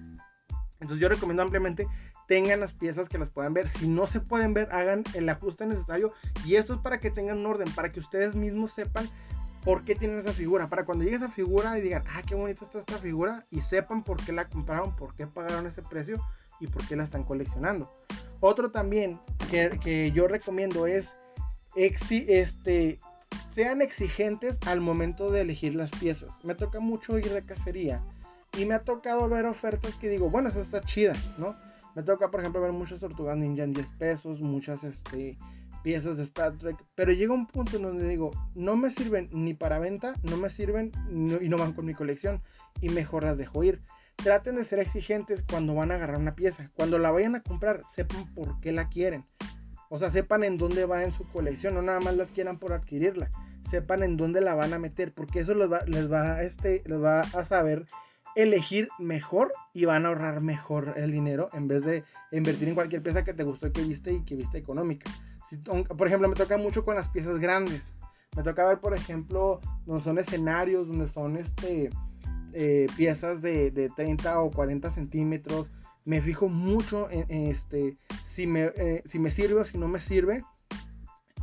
Entonces 0.80 1.00
yo 1.00 1.08
recomiendo 1.08 1.42
ampliamente 1.42 1.86
tengan 2.26 2.60
las 2.60 2.74
piezas 2.74 3.08
que 3.08 3.18
las 3.18 3.30
puedan 3.30 3.54
ver. 3.54 3.68
Si 3.68 3.88
no 3.88 4.06
se 4.06 4.20
pueden 4.20 4.54
ver, 4.54 4.68
hagan 4.70 5.02
el 5.14 5.28
ajuste 5.28 5.66
necesario. 5.66 6.12
Y 6.44 6.56
esto 6.56 6.74
es 6.74 6.80
para 6.80 7.00
que 7.00 7.10
tengan 7.10 7.38
un 7.38 7.46
orden, 7.46 7.72
para 7.74 7.92
que 7.92 8.00
ustedes 8.00 8.34
mismos 8.34 8.72
sepan 8.72 9.08
por 9.64 9.84
qué 9.84 9.94
tienen 9.94 10.18
esa 10.18 10.32
figura. 10.32 10.68
Para 10.68 10.84
cuando 10.84 11.04
llegue 11.04 11.16
esa 11.16 11.28
figura 11.28 11.78
y 11.78 11.80
digan, 11.80 12.04
ah, 12.08 12.22
qué 12.26 12.34
bonita 12.34 12.64
está 12.64 12.78
esta 12.78 12.98
figura. 12.98 13.46
Y 13.50 13.62
sepan 13.62 14.02
por 14.02 14.22
qué 14.22 14.32
la 14.32 14.48
compraron, 14.48 14.94
por 14.96 15.14
qué 15.14 15.26
pagaron 15.26 15.66
ese 15.66 15.82
precio 15.82 16.22
y 16.60 16.66
por 16.66 16.86
qué 16.86 16.96
la 16.96 17.04
están 17.04 17.24
coleccionando. 17.24 17.90
Otro 18.40 18.70
también 18.70 19.18
que, 19.50 20.12
yo 20.14 20.28
recomiendo 20.28 20.86
es, 20.86 21.16
este, 21.76 22.98
sean 23.50 23.82
exigentes 23.82 24.58
al 24.66 24.80
momento 24.80 25.30
de 25.30 25.42
elegir 25.42 25.74
las 25.74 25.90
piezas. 25.90 26.34
Me 26.42 26.54
toca 26.54 26.80
mucho 26.80 27.18
ir 27.18 27.30
de 27.30 27.44
cacería. 27.44 28.02
Y 28.58 28.66
me 28.66 28.74
ha 28.74 28.84
tocado 28.84 29.28
ver 29.28 29.46
ofertas 29.46 29.94
que 29.96 30.08
digo, 30.08 30.30
bueno, 30.30 30.48
esa 30.48 30.60
está 30.60 30.80
chida, 30.80 31.14
¿no? 31.38 31.56
Me 31.94 32.02
toca, 32.02 32.30
por 32.30 32.40
ejemplo, 32.40 32.60
ver 32.60 32.72
muchas 32.72 33.00
tortugas 33.00 33.36
ninja 33.36 33.64
en 33.64 33.72
10 33.72 33.86
pesos, 33.98 34.40
muchas 34.40 34.84
este, 34.84 35.36
piezas 35.82 36.16
de 36.16 36.24
Star 36.24 36.56
Trek. 36.58 36.76
Pero 36.94 37.12
llega 37.12 37.32
un 37.32 37.46
punto 37.46 37.76
en 37.76 37.84
donde 37.84 38.08
digo, 38.08 38.30
no 38.54 38.76
me 38.76 38.90
sirven 38.90 39.28
ni 39.32 39.54
para 39.54 39.78
venta, 39.78 40.12
no 40.22 40.36
me 40.36 40.50
sirven 40.50 40.92
y 41.08 41.48
no 41.48 41.56
van 41.56 41.72
con 41.72 41.84
mi 41.84 41.94
colección. 41.94 42.42
Y 42.80 42.88
mejor 42.88 43.24
las 43.24 43.38
dejo 43.38 43.62
ir. 43.62 43.80
Traten 44.16 44.56
de 44.56 44.64
ser 44.64 44.78
exigentes 44.78 45.42
cuando 45.48 45.74
van 45.74 45.90
a 45.90 45.96
agarrar 45.96 46.18
una 46.18 46.34
pieza. 46.34 46.70
Cuando 46.74 46.98
la 46.98 47.10
vayan 47.10 47.34
a 47.34 47.42
comprar, 47.42 47.82
sepan 47.88 48.32
por 48.34 48.60
qué 48.60 48.72
la 48.72 48.88
quieren. 48.88 49.24
O 49.90 49.98
sea, 49.98 50.10
sepan 50.10 50.44
en 50.44 50.56
dónde 50.56 50.86
va 50.86 51.04
en 51.04 51.12
su 51.12 51.28
colección. 51.30 51.74
No 51.74 51.82
nada 51.82 52.00
más 52.00 52.16
la 52.16 52.26
quieran 52.26 52.58
por 52.58 52.72
adquirirla. 52.72 53.30
Sepan 53.70 54.02
en 54.02 54.16
dónde 54.16 54.40
la 54.40 54.54
van 54.54 54.72
a 54.72 54.78
meter. 54.78 55.12
Porque 55.12 55.40
eso 55.40 55.54
les 55.54 55.70
va, 55.70 55.82
les 55.86 56.10
este, 56.44 56.82
les 56.86 57.02
va 57.02 57.20
a 57.20 57.44
saber 57.44 57.86
elegir 58.34 58.88
mejor 58.98 59.52
y 59.72 59.84
van 59.84 60.04
a 60.04 60.08
ahorrar 60.08 60.40
mejor 60.40 60.94
el 60.96 61.12
dinero 61.12 61.48
en 61.52 61.68
vez 61.68 61.84
de 61.84 62.04
invertir 62.32 62.68
en 62.68 62.74
cualquier 62.74 63.02
pieza 63.02 63.24
que 63.24 63.34
te 63.34 63.44
gustó 63.44 63.72
que 63.72 63.82
viste 63.82 64.12
y 64.12 64.24
que 64.24 64.36
viste 64.36 64.58
económica. 64.58 65.10
por 65.96 66.06
ejemplo, 66.06 66.28
me 66.28 66.34
toca 66.34 66.58
mucho 66.58 66.84
con 66.84 66.96
las 66.96 67.08
piezas 67.08 67.38
grandes. 67.38 67.92
Me 68.36 68.42
toca 68.42 68.66
ver, 68.66 68.80
por 68.80 68.94
ejemplo, 68.94 69.60
donde 69.86 70.02
son 70.02 70.18
escenarios, 70.18 70.88
donde 70.88 71.08
son 71.08 71.36
este, 71.36 71.90
eh, 72.54 72.86
piezas 72.96 73.42
de, 73.42 73.70
de, 73.70 73.88
30 73.88 74.40
o 74.40 74.50
40 74.50 74.90
centímetros. 74.90 75.68
Me 76.04 76.22
fijo 76.22 76.48
mucho 76.48 77.08
en, 77.10 77.48
este, 77.48 77.96
si 78.24 78.46
me, 78.46 78.72
eh, 78.76 79.02
si 79.06 79.18
me 79.18 79.30
sirve 79.30 79.60
o 79.60 79.64
si 79.64 79.78
no 79.78 79.88
me 79.88 80.00
sirve. 80.00 80.42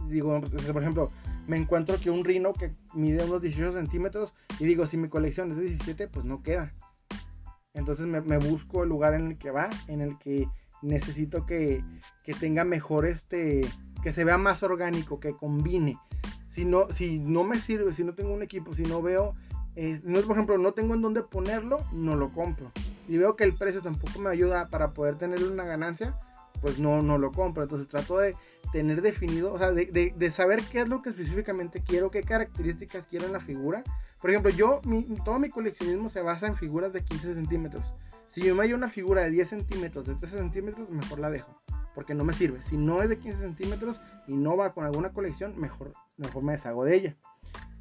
Digo, 0.08 0.40
por 0.42 0.82
ejemplo, 0.82 1.10
me 1.48 1.58
encuentro 1.58 2.00
que 2.00 2.10
un 2.10 2.24
rino 2.24 2.54
que 2.54 2.72
mide 2.94 3.24
unos 3.26 3.42
18 3.42 3.74
centímetros 3.74 4.34
y 4.60 4.66
digo, 4.66 4.88
si 4.88 4.98
mi 4.98 5.10
colección 5.10 5.52
es 5.52 5.58
de 5.58 5.64
17, 5.64 6.08
pues 6.08 6.26
no 6.26 6.42
queda. 6.42 6.74
Entonces 7.74 8.06
me, 8.08 8.38
busco 8.38 8.84
el 8.84 8.90
lugar 8.90 9.14
en 9.14 9.28
el 9.28 9.38
que 9.38 9.52
va, 9.52 9.70
en 9.88 10.02
el 10.02 10.18
que 10.18 10.48
necesito 10.82 11.46
que, 11.46 11.84
tenga 12.40 12.66
mejor 12.66 13.06
este, 13.06 13.62
que 14.04 14.12
se 14.12 14.24
vea 14.24 14.38
más 14.38 14.64
orgánico, 14.64 15.20
que 15.20 15.34
combine. 15.34 15.98
Si 16.50 16.66
no, 16.66 16.90
si 16.90 17.20
no 17.20 17.44
me 17.44 17.60
sirve, 17.60 17.94
si 17.94 18.04
no 18.04 18.14
tengo 18.14 18.34
un 18.34 18.44
equipo, 18.44 18.74
si 18.76 18.84
no 18.84 19.02
veo, 19.02 19.34
no, 19.76 20.22
por 20.22 20.32
ejemplo, 20.32 20.58
no 20.58 20.74
tengo 20.74 20.96
en 20.96 21.02
dónde 21.02 21.24
ponerlo, 21.24 21.80
no 21.92 22.16
lo 22.16 22.32
compro. 22.32 22.72
Si 23.08 23.18
veo 23.18 23.36
que 23.36 23.44
el 23.44 23.56
precio 23.56 23.82
tampoco 23.82 24.20
me 24.20 24.30
ayuda 24.30 24.70
para 24.70 24.92
poder 24.94 25.18
tener 25.18 25.44
una 25.44 25.64
ganancia, 25.64 26.16
pues 26.62 26.80
no, 26.80 27.02
no 27.02 27.18
lo 27.18 27.32
compro. 27.32 27.64
Entonces 27.64 27.88
trato 27.88 28.18
de 28.18 28.36
tener 28.72 29.02
definido, 29.02 29.54
o 29.54 29.58
sea, 29.58 29.72
de, 29.72 30.32
saber 30.32 30.62
qué 30.72 30.82
es 30.82 30.88
lo 30.88 31.02
que 31.02 31.10
específicamente 31.10 31.84
quiero, 31.86 32.12
qué 32.12 32.22
características 32.22 33.08
quiero 33.08 33.26
en 33.26 33.34
la 33.34 33.40
figura. 33.40 33.84
Por 34.22 34.30
ejemplo, 34.30 34.52
yo, 34.52 34.82
todo 35.26 35.40
mi 35.40 35.50
coleccionismo 35.50 36.10
se 36.10 36.22
basa 36.22 36.48
en 36.48 36.56
figuras 36.56 36.94
de 36.94 37.04
15 37.04 37.34
centímetros. 37.34 37.84
Si 38.32 38.42
yo 38.42 38.56
me 38.56 38.64
hay 38.64 38.74
una 38.74 38.88
figura 38.88 39.24
de 39.24 39.32
10 39.32 39.50
centímetros, 39.50 40.06
de 40.06 40.16
13 40.16 40.38
centímetros, 40.38 40.90
mejor 40.90 41.20
la 41.20 41.30
dejo. 41.30 41.62
Porque 41.94 42.14
no 42.14 42.24
me 42.24 42.32
sirve. 42.32 42.62
Si 42.64 42.78
no 42.78 43.02
es 43.02 43.10
de 43.10 43.18
15 43.18 43.40
centímetros 43.40 44.00
y 44.28 44.36
no 44.36 44.56
va 44.56 44.74
con 44.74 44.86
alguna 44.86 45.10
colección, 45.10 45.60
mejor, 45.60 45.92
mejor 46.18 46.44
me 46.44 46.54
deshago 46.54 46.86
de 46.86 46.96
ella. 46.96 47.18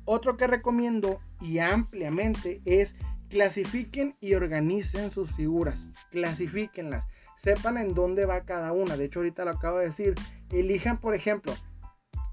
Otro 0.05 0.37
que 0.37 0.47
recomiendo 0.47 1.21
y 1.41 1.59
ampliamente 1.59 2.61
es 2.65 2.97
clasifiquen 3.29 4.17
y 4.21 4.35
organicen 4.35 5.11
sus 5.11 5.31
figuras. 5.33 5.87
Clasifíquenlas 6.11 7.07
sepan 7.41 7.79
en 7.79 7.95
dónde 7.95 8.27
va 8.27 8.43
cada 8.43 8.73
una. 8.73 8.97
De 8.97 9.07
hecho, 9.07 9.21
ahorita 9.21 9.45
lo 9.45 9.53
acabo 9.53 9.79
de 9.79 9.87
decir. 9.87 10.15
Elijan, 10.51 10.99
por 10.99 11.15
ejemplo, 11.15 11.55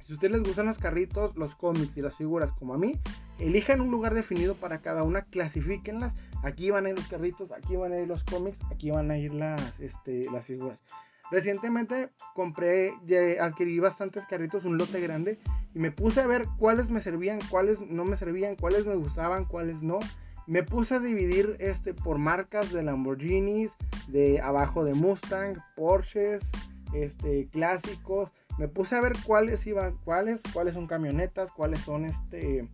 si 0.06 0.12
a 0.12 0.16
ustedes 0.16 0.34
les 0.34 0.44
gustan 0.44 0.66
los 0.66 0.80
carritos, 0.80 1.36
los 1.38 1.56
cómics 1.56 1.96
y 1.98 2.02
las 2.02 2.18
figuras 2.18 2.52
como 2.52 2.74
a 2.74 2.78
mí, 2.78 3.00
elijan 3.40 3.80
un 3.80 3.92
lugar 3.92 4.14
definido 4.14 4.56
para 4.56 4.82
cada 4.82 5.04
una, 5.04 5.24
clasifíquenlas. 5.24 6.14
Aquí 6.44 6.72
van 6.72 6.86
a 6.86 6.90
ir 6.90 6.98
los 6.98 7.08
carritos, 7.08 7.52
aquí 7.52 7.76
van 7.76 7.94
a 7.94 8.00
ir 8.00 8.08
los 8.08 8.24
cómics, 8.24 8.60
aquí 8.72 8.92
van 8.92 9.12
a 9.12 9.18
ir 9.18 9.34
las, 9.34 9.80
este, 9.80 10.24
las 10.32 10.46
figuras. 10.46 10.80
Recientemente 11.30 12.10
compré, 12.34 12.94
adquirí 13.42 13.80
bastantes 13.80 14.26
carritos, 14.26 14.64
un 14.64 14.78
lote 14.78 15.02
grande, 15.02 15.40
y 15.74 15.80
me 15.80 15.92
puse 15.92 16.22
a 16.22 16.28
ver 16.28 16.46
cuáles 16.58 16.90
me 16.90 17.02
servían, 17.02 17.40
cuáles 17.50 17.82
no 17.82 18.06
me 18.06 18.16
servían, 18.16 18.56
cuáles 18.56 18.86
me 18.86 18.96
gustaban, 18.96 19.46
cuáles 19.46 19.82
no. 19.82 20.00
Me 20.48 20.64
puse 20.64 20.96
a 20.96 21.00
dividir 21.00 21.58
este 21.60 21.94
por 21.94 22.18
marcas 22.18 22.72
de 22.72 22.82
Lamborghinis, 22.82 23.76
de 24.08 24.40
abajo 24.40 24.86
de 24.86 24.94
Mustang, 24.94 25.58
Porsches, 25.76 26.50
este 26.94 27.50
clásicos. 27.50 28.32
Me 28.58 28.70
puse 28.70 28.96
a 28.96 29.02
ver 29.02 29.12
cuáles 29.26 29.68
iban, 29.68 29.98
cuáles, 30.06 30.42
cuáles 30.54 30.74
son 30.74 30.88
camionetas, 30.88 31.52
cuáles 31.52 31.80
son 31.80 32.06
este 32.06 32.70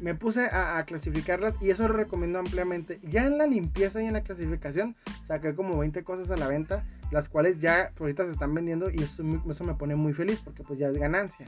me 0.00 0.14
puse 0.14 0.46
a, 0.46 0.82
clasificarlas 0.84 1.54
y 1.60 1.70
eso 1.70 1.88
lo 1.88 1.94
recomiendo 1.94 2.38
ampliamente. 2.38 3.00
Ya 3.02 3.26
en 3.26 3.38
la 3.38 3.46
limpieza 3.46 4.02
y 4.02 4.06
en 4.06 4.14
la 4.14 4.22
clasificación 4.22 4.94
saqué 5.26 5.54
como 5.54 5.78
20 5.78 6.04
cosas 6.04 6.30
a 6.30 6.36
la 6.36 6.48
venta, 6.48 6.84
las 7.10 7.28
cuales 7.28 7.60
ya 7.60 7.92
ahorita 7.98 8.24
se 8.26 8.32
están 8.32 8.54
vendiendo 8.54 8.90
y 8.90 8.96
eso, 8.96 9.22
eso 9.50 9.64
me 9.64 9.74
pone 9.74 9.96
muy 9.96 10.12
feliz 10.12 10.40
porque 10.44 10.62
pues 10.62 10.78
ya 10.78 10.88
es 10.88 10.98
ganancia. 10.98 11.46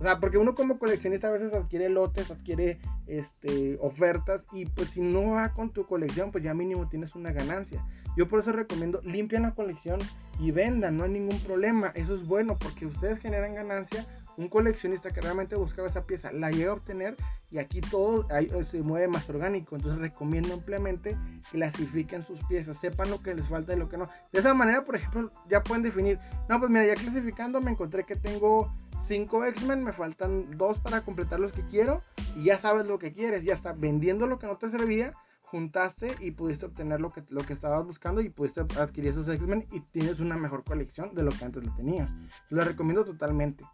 O 0.00 0.02
sea, 0.02 0.18
porque 0.18 0.38
uno 0.38 0.54
como 0.54 0.78
coleccionista 0.78 1.28
a 1.28 1.30
veces 1.30 1.52
adquiere 1.54 1.88
lotes, 1.88 2.30
adquiere 2.30 2.78
este, 3.06 3.78
ofertas 3.80 4.44
y 4.52 4.66
pues 4.66 4.88
si 4.88 5.00
no 5.00 5.34
va 5.34 5.50
con 5.50 5.70
tu 5.70 5.86
colección, 5.86 6.32
pues 6.32 6.42
ya 6.42 6.52
mínimo 6.52 6.88
tienes 6.88 7.14
una 7.14 7.32
ganancia. 7.32 7.84
Yo 8.16 8.28
por 8.28 8.40
eso 8.40 8.52
recomiendo 8.52 9.00
limpian 9.02 9.42
la 9.42 9.54
colección 9.54 10.00
y 10.40 10.50
vendan, 10.50 10.96
no 10.96 11.04
hay 11.04 11.10
ningún 11.10 11.38
problema. 11.40 11.92
Eso 11.94 12.16
es 12.16 12.26
bueno 12.26 12.58
porque 12.58 12.86
ustedes 12.86 13.18
generan 13.20 13.54
ganancia. 13.54 14.04
Un 14.36 14.48
coleccionista 14.48 15.12
que 15.12 15.20
realmente 15.20 15.56
buscaba 15.56 15.88
esa 15.88 16.06
pieza 16.06 16.32
la 16.32 16.50
llega 16.50 16.70
a 16.70 16.74
obtener 16.74 17.16
y 17.50 17.58
aquí 17.58 17.80
todo 17.80 18.26
eh, 18.30 18.64
se 18.64 18.82
mueve 18.82 19.08
más 19.08 19.28
orgánico. 19.30 19.76
Entonces 19.76 20.00
recomiendo 20.00 20.54
ampliamente 20.54 21.16
clasifiquen 21.50 22.24
sus 22.24 22.42
piezas, 22.46 22.78
sepan 22.78 23.10
lo 23.10 23.22
que 23.22 23.34
les 23.34 23.46
falta 23.48 23.74
y 23.74 23.76
lo 23.76 23.88
que 23.88 23.96
no. 23.96 24.08
De 24.32 24.40
esa 24.40 24.54
manera, 24.54 24.84
por 24.84 24.96
ejemplo, 24.96 25.30
ya 25.48 25.62
pueden 25.62 25.82
definir, 25.82 26.18
no, 26.48 26.58
pues 26.58 26.70
mira, 26.70 26.86
ya 26.86 26.94
clasificando 26.94 27.60
me 27.60 27.70
encontré 27.70 28.04
que 28.04 28.16
tengo 28.16 28.72
5 29.04 29.44
X-Men, 29.44 29.84
me 29.84 29.92
faltan 29.92 30.50
2 30.56 30.78
para 30.78 31.02
completar 31.02 31.38
los 31.38 31.52
que 31.52 31.66
quiero 31.68 32.02
y 32.36 32.44
ya 32.44 32.58
sabes 32.58 32.86
lo 32.86 32.98
que 32.98 33.12
quieres, 33.12 33.44
ya 33.44 33.52
está 33.52 33.72
vendiendo 33.72 34.26
lo 34.26 34.38
que 34.38 34.46
no 34.46 34.56
te 34.56 34.70
servía, 34.70 35.12
juntaste 35.54 36.16
y 36.18 36.32
pudiste 36.32 36.66
obtener 36.66 37.00
lo 37.00 37.10
que, 37.10 37.22
lo 37.30 37.42
que 37.42 37.52
estabas 37.52 37.86
buscando 37.86 38.20
y 38.20 38.28
pudiste 38.28 38.62
adquirir 38.76 39.10
esos 39.10 39.28
X-Men 39.28 39.68
y 39.70 39.78
tienes 39.82 40.18
una 40.18 40.36
mejor 40.36 40.64
colección 40.64 41.14
de 41.14 41.22
lo 41.22 41.30
que 41.30 41.44
antes 41.44 41.64
lo 41.64 41.72
tenías. 41.76 42.12
Lo 42.50 42.64
recomiendo 42.64 43.04
totalmente. 43.04 43.64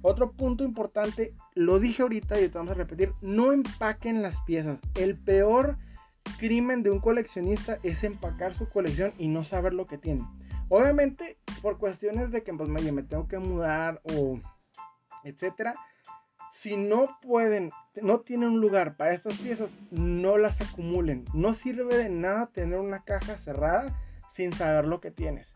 Otro 0.00 0.32
punto 0.32 0.64
importante, 0.64 1.34
lo 1.54 1.78
dije 1.78 2.00
ahorita 2.00 2.40
y 2.40 2.48
te 2.48 2.56
vamos 2.56 2.72
a 2.72 2.76
repetir, 2.76 3.12
no 3.20 3.52
empaquen 3.52 4.22
las 4.22 4.40
piezas. 4.46 4.78
El 4.94 5.18
peor 5.18 5.76
crimen 6.38 6.82
de 6.82 6.90
un 6.90 7.00
coleccionista 7.00 7.80
es 7.82 8.02
empacar 8.02 8.54
su 8.54 8.70
colección 8.70 9.12
y 9.18 9.28
no 9.28 9.44
saber 9.44 9.74
lo 9.74 9.86
que 9.86 9.98
tiene. 9.98 10.26
Obviamente, 10.70 11.36
por 11.60 11.76
cuestiones 11.76 12.30
de 12.30 12.44
que 12.44 12.54
pues, 12.54 12.70
me 12.70 13.02
tengo 13.02 13.28
que 13.28 13.38
mudar 13.38 14.00
o 14.04 14.40
etcétera. 15.22 15.74
Si 16.50 16.78
no 16.78 17.18
pueden, 17.20 17.72
no 18.02 18.20
tienen 18.20 18.50
un 18.50 18.60
lugar 18.60 18.96
para 18.96 19.14
estas 19.14 19.38
piezas, 19.38 19.70
no 19.90 20.38
las 20.38 20.60
acumulen. 20.60 21.24
No 21.34 21.54
sirve 21.54 21.96
de 21.96 22.08
nada 22.08 22.46
tener 22.46 22.78
una 22.78 23.02
caja 23.04 23.36
cerrada 23.38 23.86
sin 24.30 24.52
saber 24.52 24.86
lo 24.86 25.00
que 25.00 25.10
tienes. 25.10 25.52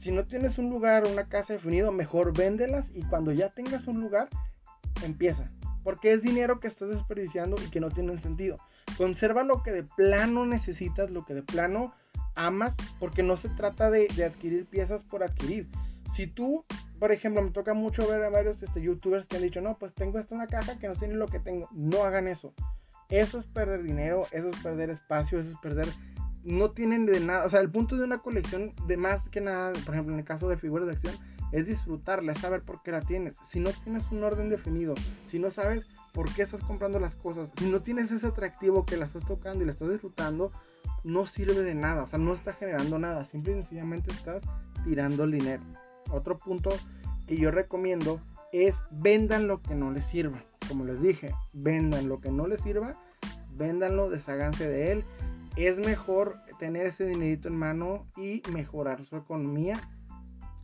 Si 0.00 0.12
no 0.12 0.24
tienes 0.24 0.58
un 0.58 0.70
lugar, 0.70 1.06
una 1.06 1.28
casa 1.28 1.54
definido, 1.54 1.90
mejor 1.90 2.36
véndelas 2.36 2.92
y 2.94 3.02
cuando 3.02 3.32
ya 3.32 3.50
tengas 3.50 3.86
un 3.88 4.00
lugar, 4.00 4.28
empieza. 5.04 5.46
Porque 5.82 6.12
es 6.12 6.22
dinero 6.22 6.60
que 6.60 6.68
estás 6.68 6.90
desperdiciando 6.90 7.56
y 7.64 7.70
que 7.70 7.80
no 7.80 7.90
tiene 7.90 8.18
sentido. 8.20 8.58
Conserva 8.96 9.42
lo 9.42 9.62
que 9.62 9.72
de 9.72 9.82
plano 9.82 10.46
necesitas, 10.46 11.10
lo 11.10 11.24
que 11.24 11.34
de 11.34 11.42
plano 11.42 11.94
amas, 12.34 12.76
porque 13.00 13.22
no 13.22 13.36
se 13.36 13.48
trata 13.48 13.90
de, 13.90 14.08
adquirir 14.24 14.66
piezas 14.66 15.02
por 15.04 15.22
adquirir. 15.22 15.68
Si 16.14 16.26
tú, 16.26 16.64
por 16.98 17.12
ejemplo, 17.12 17.42
me 17.42 17.50
toca 17.50 17.74
mucho 17.74 18.06
ver 18.08 18.22
a 18.24 18.30
varios 18.30 18.62
este, 18.62 18.82
youtubers 18.82 19.26
que 19.26 19.36
han 19.36 19.42
dicho, 19.42 19.60
no, 19.60 19.78
pues 19.78 19.94
tengo 19.94 20.18
esta 20.18 20.34
una 20.34 20.46
caja 20.46 20.78
que 20.78 20.88
no 20.88 20.94
tiene 20.94 21.14
lo 21.14 21.26
que 21.26 21.38
tengo. 21.38 21.68
No 21.72 22.04
hagan 22.04 22.28
eso. 22.28 22.52
Eso 23.08 23.38
es 23.38 23.46
perder 23.46 23.82
dinero, 23.82 24.26
eso 24.32 24.48
es 24.48 24.56
perder 24.56 24.90
espacio, 24.90 25.38
eso 25.38 25.50
es 25.50 25.58
perder... 25.58 25.88
No 26.44 26.70
tienen 26.70 27.04
de 27.04 27.20
nada, 27.20 27.46
o 27.46 27.50
sea, 27.50 27.60
el 27.60 27.70
punto 27.70 27.96
de 27.96 28.04
una 28.04 28.18
colección, 28.18 28.72
de 28.86 28.96
más 28.96 29.28
que 29.28 29.40
nada, 29.40 29.72
por 29.84 29.94
ejemplo, 29.94 30.14
en 30.14 30.20
el 30.20 30.24
caso 30.24 30.48
de 30.48 30.56
figuras 30.56 30.86
de 30.86 30.92
acción, 30.94 31.14
es 31.52 31.66
disfrutarla, 31.66 32.32
es 32.32 32.38
saber 32.38 32.62
por 32.62 32.82
qué 32.82 32.92
la 32.92 33.00
tienes. 33.00 33.36
Si 33.44 33.60
no 33.60 33.70
tienes 33.84 34.10
un 34.10 34.22
orden 34.22 34.48
definido, 34.48 34.94
si 35.26 35.38
no 35.38 35.50
sabes 35.50 35.86
por 36.12 36.32
qué 36.32 36.42
estás 36.42 36.60
comprando 36.62 37.00
las 37.00 37.16
cosas, 37.16 37.50
si 37.58 37.70
no 37.70 37.80
tienes 37.80 38.10
ese 38.10 38.26
atractivo 38.26 38.84
que 38.86 38.96
la 38.96 39.06
estás 39.06 39.26
tocando 39.26 39.62
y 39.62 39.66
la 39.66 39.72
estás 39.72 39.90
disfrutando, 39.90 40.52
no 41.04 41.26
sirve 41.26 41.62
de 41.62 41.74
nada, 41.74 42.02
o 42.02 42.06
sea, 42.06 42.18
no 42.18 42.32
está 42.34 42.52
generando 42.52 42.98
nada, 42.98 43.24
simple 43.24 43.52
y 43.52 43.54
sencillamente 43.56 44.10
estás 44.10 44.42
tirando 44.84 45.24
el 45.24 45.32
dinero. 45.32 45.62
Otro 46.10 46.38
punto 46.38 46.70
que 47.26 47.36
yo 47.36 47.50
recomiendo 47.50 48.20
es 48.52 48.82
vendan 48.90 49.46
lo 49.46 49.62
que 49.62 49.74
no 49.74 49.90
les 49.90 50.06
sirva. 50.06 50.42
Como 50.68 50.84
les 50.84 51.00
dije, 51.00 51.34
vendan 51.52 52.08
lo 52.08 52.20
que 52.20 52.30
no 52.30 52.46
les 52.46 52.60
sirva, 52.60 52.96
véndanlo, 53.56 54.10
desháganse 54.10 54.68
de 54.68 54.92
él. 54.92 55.04
Es 55.56 55.78
mejor 55.78 56.36
tener 56.58 56.86
ese 56.86 57.06
dinerito 57.06 57.48
en 57.48 57.56
mano 57.56 58.06
y 58.16 58.42
mejorar 58.52 59.04
su 59.04 59.16
economía. 59.16 59.74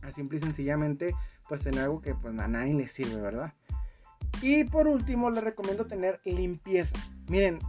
A 0.01 0.11
simple 0.11 0.37
y 0.37 0.41
sencillamente, 0.41 1.15
pues 1.47 1.61
tener 1.61 1.81
algo 1.81 2.01
que 2.01 2.13
pues 2.13 2.37
a 2.37 2.47
nadie 2.47 2.73
le 2.73 2.87
sirve, 2.87 3.19
¿verdad? 3.19 3.53
Y 4.41 4.63
por 4.65 4.87
último, 4.87 5.29
les 5.29 5.43
recomiendo 5.43 5.85
tener 5.85 6.21
limpieza. 6.25 6.97
Miren, 7.27 7.59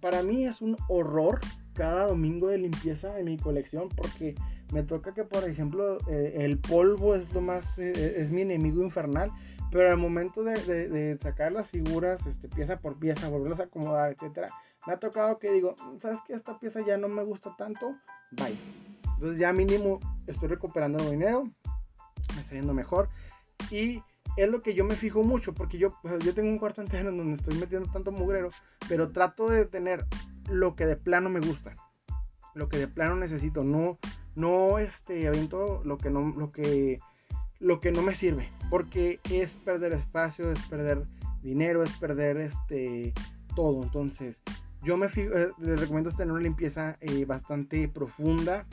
para 0.00 0.22
mí 0.22 0.46
es 0.46 0.62
un 0.62 0.76
horror 0.88 1.40
cada 1.74 2.06
domingo 2.06 2.48
de 2.48 2.58
limpieza 2.58 3.12
de 3.14 3.22
mi 3.22 3.36
colección 3.38 3.88
porque 3.88 4.34
me 4.72 4.82
toca 4.82 5.14
que 5.14 5.24
por 5.24 5.44
ejemplo 5.48 5.98
eh, 6.08 6.32
el 6.40 6.58
polvo 6.58 7.14
es 7.14 7.32
lo 7.32 7.40
más 7.40 7.78
eh, 7.78 8.16
es 8.18 8.30
mi 8.30 8.42
enemigo 8.42 8.82
infernal 8.82 9.30
pero 9.70 9.90
al 9.90 9.96
momento 9.96 10.42
de, 10.42 11.18
sacar 11.22 11.52
las 11.52 11.68
figuras 11.68 12.26
este, 12.26 12.48
pieza 12.48 12.78
por 12.78 12.98
pieza 12.98 13.28
volverlas 13.28 13.60
a 13.60 13.64
acomodar 13.64 14.12
etcétera 14.12 14.48
me 14.86 14.94
ha 14.94 14.98
tocado 14.98 15.38
que 15.38 15.52
digo 15.52 15.74
sabes 16.00 16.20
que 16.26 16.34
esta 16.34 16.58
pieza 16.58 16.80
ya 16.84 16.96
no 16.96 17.08
me 17.08 17.22
gusta 17.22 17.54
tanto 17.56 17.96
bye 18.32 18.56
entonces 19.14 19.38
ya 19.38 19.52
mínimo 19.52 20.00
estoy 20.26 20.48
recuperando 20.48 21.02
el 21.04 21.10
dinero 21.10 21.44
me 22.34 22.40
está 22.40 22.54
yendo 22.54 22.74
mejor 22.74 23.08
y 23.70 24.02
es 24.36 24.50
lo 24.50 24.60
que 24.60 24.74
yo 24.74 24.84
me 24.84 24.94
fijo 24.94 25.22
mucho 25.22 25.52
porque 25.52 25.78
yo, 25.78 25.94
yo 26.24 26.34
tengo 26.34 26.48
un 26.48 26.58
cuarto 26.58 26.80
entero 26.80 27.10
en 27.10 27.18
donde 27.18 27.34
estoy 27.34 27.54
metiendo 27.58 27.90
tanto 27.90 28.10
mugrero 28.10 28.48
pero 28.88 29.10
trato 29.10 29.48
de 29.48 29.66
tener 29.66 30.06
lo 30.50 30.74
que 30.74 30.86
de 30.86 30.96
plano 30.96 31.30
me 31.30 31.40
gusta, 31.40 31.76
lo 32.54 32.68
que 32.68 32.78
de 32.78 32.88
plano 32.88 33.16
necesito, 33.16 33.64
no, 33.64 33.98
no 34.34 34.78
este 34.78 35.24
evento 35.26 35.82
lo 35.84 35.98
que 35.98 36.10
no, 36.10 36.32
lo 36.36 36.50
que, 36.50 37.00
lo 37.60 37.80
que 37.80 37.92
no 37.92 38.02
me 38.02 38.14
sirve, 38.14 38.48
porque 38.70 39.20
es 39.30 39.56
perder 39.56 39.92
espacio, 39.92 40.50
es 40.50 40.60
perder 40.66 41.04
dinero, 41.42 41.82
es 41.82 41.96
perder 41.96 42.38
este 42.38 43.12
todo. 43.54 43.82
Entonces, 43.82 44.42
yo 44.82 44.96
me 44.96 45.06
eh, 45.06 45.50
les 45.58 45.80
recomiendo 45.80 46.10
tener 46.10 46.32
una 46.32 46.42
limpieza 46.42 46.96
eh, 47.00 47.24
bastante 47.24 47.88
profunda 47.88 48.66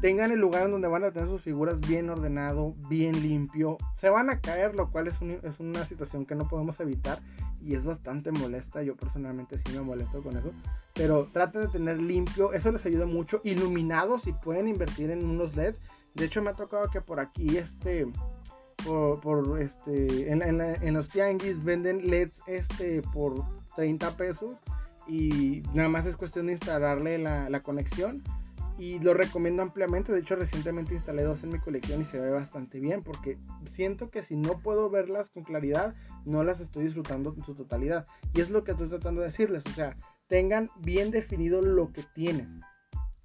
tengan 0.00 0.30
el 0.30 0.38
lugar 0.38 0.64
en 0.64 0.72
donde 0.72 0.88
van 0.88 1.04
a 1.04 1.10
tener 1.10 1.28
sus 1.28 1.42
figuras 1.42 1.80
bien 1.80 2.10
ordenado, 2.10 2.74
bien 2.88 3.22
limpio. 3.22 3.78
Se 3.96 4.10
van 4.10 4.30
a 4.30 4.40
caer, 4.40 4.74
lo 4.74 4.90
cual 4.90 5.08
es, 5.08 5.20
es, 5.42 5.60
una 5.60 5.84
situación 5.84 6.26
que 6.26 6.34
no 6.34 6.48
podemos 6.48 6.78
evitar 6.80 7.18
y 7.66 7.74
es 7.74 7.84
bastante 7.84 8.30
molesta. 8.30 8.82
Yo 8.82 8.96
personalmente 8.96 9.58
sí 9.58 9.72
me 9.72 9.80
molesto 9.80 10.22
con 10.22 10.36
eso. 10.36 10.52
Pero 10.94 11.28
traten 11.32 11.62
de 11.62 11.68
tener 11.68 11.98
limpio, 11.98 12.52
eso 12.52 12.70
les 12.70 12.86
ayuda 12.86 13.06
mucho. 13.06 13.40
Iluminados 13.42 14.22
si 14.22 14.32
pueden 14.32 14.68
invertir 14.68 15.10
en 15.10 15.24
unos 15.24 15.56
LEDs. 15.56 15.80
De 16.14 16.26
hecho 16.26 16.42
me 16.42 16.50
ha 16.50 16.54
tocado 16.54 16.88
que 16.90 17.00
por 17.00 17.20
aquí 17.20 17.56
este... 17.56 18.06
Por, 18.84 19.60
este 19.60 20.30
en, 20.30 20.42
en, 20.42 20.94
los 20.94 21.08
tianguis 21.08 21.64
venden 21.64 22.08
LEDs 22.08 22.40
este 22.46 23.02
por 23.02 23.44
30 23.74 24.16
pesos 24.16 24.60
y 25.08 25.64
nada 25.74 25.88
más 25.88 26.06
es 26.06 26.14
cuestión 26.14 26.46
de 26.46 26.52
instalarle 26.52 27.18
la, 27.18 27.50
la 27.50 27.60
conexión 27.60 28.22
y 28.78 28.98
lo 28.98 29.14
recomiendo 29.14 29.62
ampliamente. 29.62 30.12
De 30.12 30.20
hecho, 30.20 30.36
recientemente 30.36 30.94
instalé 30.94 31.22
dos 31.22 31.42
en 31.42 31.50
mi 31.50 31.58
colección 31.58 32.02
y 32.02 32.04
se 32.04 32.20
ve 32.20 32.30
bastante 32.30 32.78
bien 32.80 33.02
porque 33.02 33.38
siento 33.64 34.10
que 34.10 34.22
si 34.22 34.36
no 34.36 34.58
puedo 34.58 34.90
verlas 34.90 35.30
con 35.30 35.44
claridad, 35.44 35.94
no 36.24 36.42
las 36.42 36.60
estoy 36.60 36.84
disfrutando 36.84 37.34
en 37.36 37.44
su 37.44 37.54
totalidad. 37.54 38.06
Y 38.34 38.40
es 38.40 38.50
lo 38.50 38.64
que 38.64 38.72
estoy 38.72 38.88
tratando 38.88 39.22
de 39.22 39.28
decirles. 39.28 39.62
O 39.66 39.70
sea, 39.70 39.96
tengan 40.28 40.70
bien 40.76 41.10
definido 41.10 41.62
lo 41.62 41.92
que 41.92 42.02
tienen. 42.14 42.60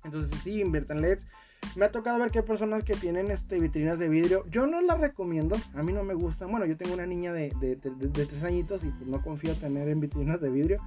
Entonces, 0.03 0.39
sí, 0.43 0.61
inviertan 0.61 1.01
LEDs. 1.01 1.27
Me 1.75 1.85
ha 1.85 1.91
tocado 1.91 2.19
ver 2.19 2.31
que 2.31 2.39
hay 2.39 2.45
personas 2.45 2.83
que 2.83 2.95
tienen 2.95 3.29
este, 3.29 3.59
vitrinas 3.59 3.99
de 3.99 4.09
vidrio. 4.09 4.45
Yo 4.49 4.65
no 4.65 4.81
las 4.81 4.99
recomiendo. 4.99 5.55
A 5.75 5.83
mí 5.83 5.93
no 5.93 6.03
me 6.03 6.13
gustan. 6.13 6.49
Bueno, 6.49 6.65
yo 6.65 6.75
tengo 6.75 6.93
una 6.93 7.05
niña 7.05 7.33
de, 7.33 7.53
de, 7.59 7.75
de, 7.75 8.25
tres 8.25 8.43
añitos 8.43 8.83
y 8.83 8.89
pues 8.89 9.07
no 9.07 9.21
confío 9.21 9.55
tener 9.55 9.87
en 9.87 9.99
vitrinas 9.99 10.41
de 10.41 10.49
vidrio. 10.49 10.81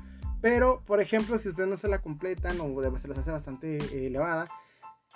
Pero, 0.45 0.83
por 0.85 1.01
ejemplo, 1.01 1.39
si 1.39 1.49
ustedes 1.49 1.71
no 1.71 1.79
se 1.79 1.89
la 1.89 2.03
completan 2.03 2.61
o 2.61 2.99
se 2.99 3.09
las 3.09 3.17
hace 3.17 3.31
bastante 3.31 3.79
eh, 3.79 4.09
elevada, 4.09 4.45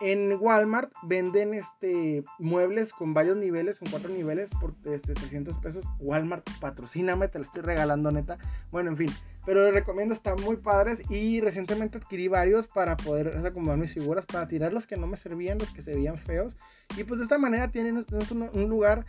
en 0.00 0.38
Walmart 0.40 0.90
venden 1.02 1.52
este 1.52 2.24
muebles 2.38 2.94
con 2.94 3.12
varios 3.12 3.36
niveles, 3.36 3.78
con 3.78 3.90
cuatro 3.90 4.08
niveles 4.08 4.48
por 4.58 4.72
este, 4.90 5.12
300 5.12 5.58
pesos. 5.58 5.84
Walmart, 5.98 6.48
patrocíname, 6.60 7.28
te 7.28 7.40
lo 7.40 7.44
estoy 7.44 7.60
regalando 7.60 8.10
neta. 8.10 8.38
Bueno, 8.70 8.88
en 8.88 8.96
fin, 8.96 9.10
pero 9.44 9.62
les 9.64 9.74
recomiendo, 9.74 10.14
están 10.14 10.36
muy 10.42 10.56
padres 10.56 11.02
y 11.10 11.42
recientemente 11.42 11.98
adquirí 11.98 12.28
varios 12.28 12.66
para 12.66 12.96
poder 12.96 13.46
acomodar 13.46 13.76
mis 13.76 13.92
figuras, 13.92 14.24
para 14.24 14.48
tirar 14.48 14.72
los 14.72 14.86
que 14.86 14.96
no 14.96 15.06
me 15.06 15.18
servían, 15.18 15.58
los 15.58 15.74
que 15.74 15.82
se 15.82 15.92
veían 15.92 16.16
feos. 16.16 16.56
Y 16.96 17.04
pues 17.04 17.18
de 17.18 17.24
esta 17.24 17.36
manera 17.36 17.70
tienen 17.70 18.06
un 18.54 18.68
lugar 18.70 19.04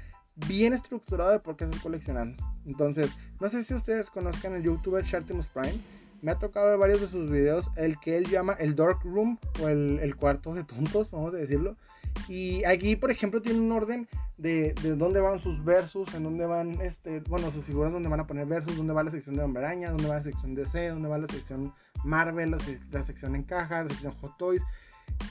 bien 0.47 0.73
estructurado 0.73 1.32
de 1.32 1.39
por 1.39 1.55
qué 1.55 1.63
estás 1.63 1.82
coleccionando. 1.82 2.43
Entonces, 2.65 3.10
no 3.39 3.49
sé 3.49 3.63
si 3.63 3.73
ustedes 3.73 4.10
conozcan 4.10 4.53
el 4.55 4.63
youtuber 4.63 5.05
Shartimus 5.05 5.47
Prime 5.47 5.79
me 6.21 6.32
ha 6.32 6.36
tocado 6.36 6.69
ver 6.69 6.77
varios 6.77 7.01
de 7.01 7.08
sus 7.08 7.29
videos, 7.29 7.69
el 7.75 7.99
que 7.99 8.17
él 8.17 8.25
llama 8.25 8.53
el 8.53 8.75
Dark 8.75 8.99
Room 9.03 9.38
o 9.62 9.67
el, 9.67 10.15
cuarto 10.15 10.53
de 10.53 10.63
tontos, 10.63 11.10
vamos 11.12 11.34
a 11.34 11.38
decirlo. 11.38 11.75
Y 12.27 12.63
aquí, 12.65 12.95
por 12.95 13.12
ejemplo, 13.12 13.41
tiene 13.41 13.60
un 13.60 13.71
orden 13.71 14.08
de, 14.38 14.73
de 14.82 14.95
dónde 14.95 15.19
van 15.19 15.39
sus 15.39 15.63
versos, 15.63 16.13
en 16.13 16.23
dónde 16.23 16.45
van, 16.45 16.82
este, 16.82 17.21
bueno, 17.21 17.51
sus 17.51 17.63
figuras, 17.65 17.91
dónde 17.91 18.10
van 18.10 18.19
a 18.19 18.27
poner 18.27 18.45
versos, 18.45 18.75
dónde 18.75 18.93
va 18.93 19.03
la 19.03 19.12
sección 19.12 19.36
de 19.36 19.43
Hombre 19.43 19.63
Araña, 19.63 19.89
dónde 19.89 20.08
va 20.08 20.15
la 20.15 20.23
sección 20.23 20.55
DC, 20.55 20.89
dónde 20.89 21.08
va 21.08 21.17
la 21.17 21.27
sección 21.27 21.73
Marvel, 22.03 22.55
la, 22.91 23.03
sección 23.03 23.36
en 23.36 23.43
caja, 23.43 23.84
la 23.84 23.89
sección 23.89 24.13
Hot 24.21 24.38
Toys. 24.38 24.63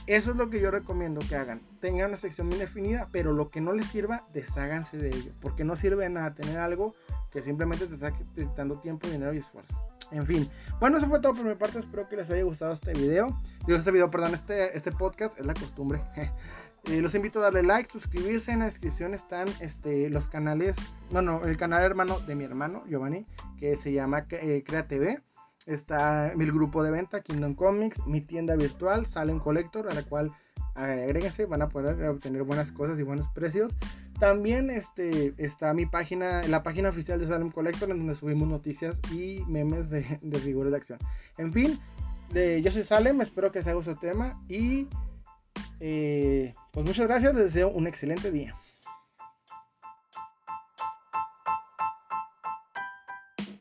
Eso 0.07 0.31
es 0.31 0.37
lo 0.37 0.49
que 0.49 0.59
yo 0.59 0.71
recomiendo 0.71 1.21
que 1.27 1.35
hagan. 1.35 1.61
Tengan 1.79 2.09
una 2.09 2.17
sección 2.17 2.47
bien 2.49 2.59
definida, 2.59 3.07
pero 3.11 3.33
lo 3.33 3.49
que 3.49 3.61
no 3.61 3.73
les 3.73 3.87
sirva, 3.87 4.25
desháganse 4.33 4.97
de 4.97 5.09
ello. 5.09 5.31
Porque 5.41 5.63
no 5.63 5.75
sirve 5.77 6.03
de 6.03 6.09
nada 6.09 6.35
tener 6.35 6.57
algo 6.57 6.95
que 7.31 7.41
simplemente 7.41 7.87
te 7.87 7.95
está 7.95 8.11
quitando 8.11 8.79
tiempo, 8.79 9.07
dinero 9.07 9.33
y 9.33 9.37
esfuerzo. 9.37 9.75
En 10.11 10.25
fin, 10.25 10.49
bueno, 10.79 10.97
eso 10.97 11.07
fue 11.07 11.19
todo 11.19 11.33
por 11.33 11.45
mi 11.45 11.55
parte. 11.55 11.79
Espero 11.79 12.07
que 12.07 12.15
les 12.17 12.29
haya 12.29 12.43
gustado 12.43 12.73
este 12.73 12.93
video. 12.93 13.27
Digo, 13.65 13.77
este 13.77 13.91
video, 13.91 14.09
perdón, 14.09 14.33
este, 14.33 14.75
este 14.75 14.91
podcast 14.91 15.39
es 15.39 15.45
la 15.45 15.53
costumbre. 15.53 16.01
Eh, 16.85 17.01
los 17.01 17.13
invito 17.13 17.39
a 17.39 17.43
darle 17.43 17.61
like, 17.61 17.91
suscribirse. 17.91 18.53
En 18.53 18.59
la 18.59 18.65
descripción 18.65 19.13
están 19.13 19.49
este, 19.59 20.09
los 20.09 20.29
canales. 20.29 20.77
No, 21.11 21.21
no, 21.21 21.43
el 21.45 21.57
canal 21.57 21.83
hermano 21.83 22.21
de 22.21 22.35
mi 22.35 22.45
hermano, 22.45 22.83
Giovanni, 22.87 23.25
que 23.59 23.75
se 23.75 23.91
llama 23.91 24.25
eh, 24.31 24.63
Crea 24.65 24.87
TV. 24.87 25.21
Está 25.65 26.31
mi 26.37 26.45
grupo 26.45 26.81
de 26.81 26.91
venta, 26.91 27.19
Kingdom 27.19 27.53
Comics, 27.53 28.07
mi 28.07 28.21
tienda 28.21 28.55
virtual, 28.55 29.05
Salem 29.07 29.39
Collector, 29.39 29.89
a 29.91 29.93
la 29.93 30.03
cual 30.03 30.31
agréguense, 30.73 31.45
van 31.45 31.61
a 31.61 31.67
poder 31.67 32.01
obtener 32.07 32.43
buenas 32.43 32.71
cosas 32.71 32.97
y 32.97 33.03
buenos 33.03 33.27
precios. 33.33 33.73
También 34.19 34.69
este, 34.69 35.33
está 35.37 35.73
mi 35.73 35.85
página, 35.85 36.45
la 36.47 36.61
página 36.61 36.89
oficial 36.89 37.19
de 37.19 37.27
Salem 37.27 37.51
Collector, 37.51 37.89
en 37.89 37.99
donde 37.99 38.15
subimos 38.15 38.49
noticias 38.49 38.99
y 39.13 39.43
memes 39.47 39.89
de, 39.89 40.03
figuras 40.39 40.71
de 40.71 40.77
acción. 40.77 40.99
En 41.37 41.53
fin, 41.53 41.79
de, 42.33 42.61
yo 42.61 42.71
soy 42.71 42.83
Salem, 42.83 43.21
espero 43.21 43.51
que 43.51 43.59
les 43.59 43.67
haya 43.67 43.75
gustado 43.75 43.95
el 43.95 44.01
tema 44.01 44.41
y 44.49 44.87
eh, 45.79 46.53
pues 46.71 46.85
muchas 46.85 47.07
gracias, 47.07 47.33
les 47.33 47.45
deseo 47.45 47.69
un 47.69 47.87
excelente 47.87 48.29
día. 48.29 48.55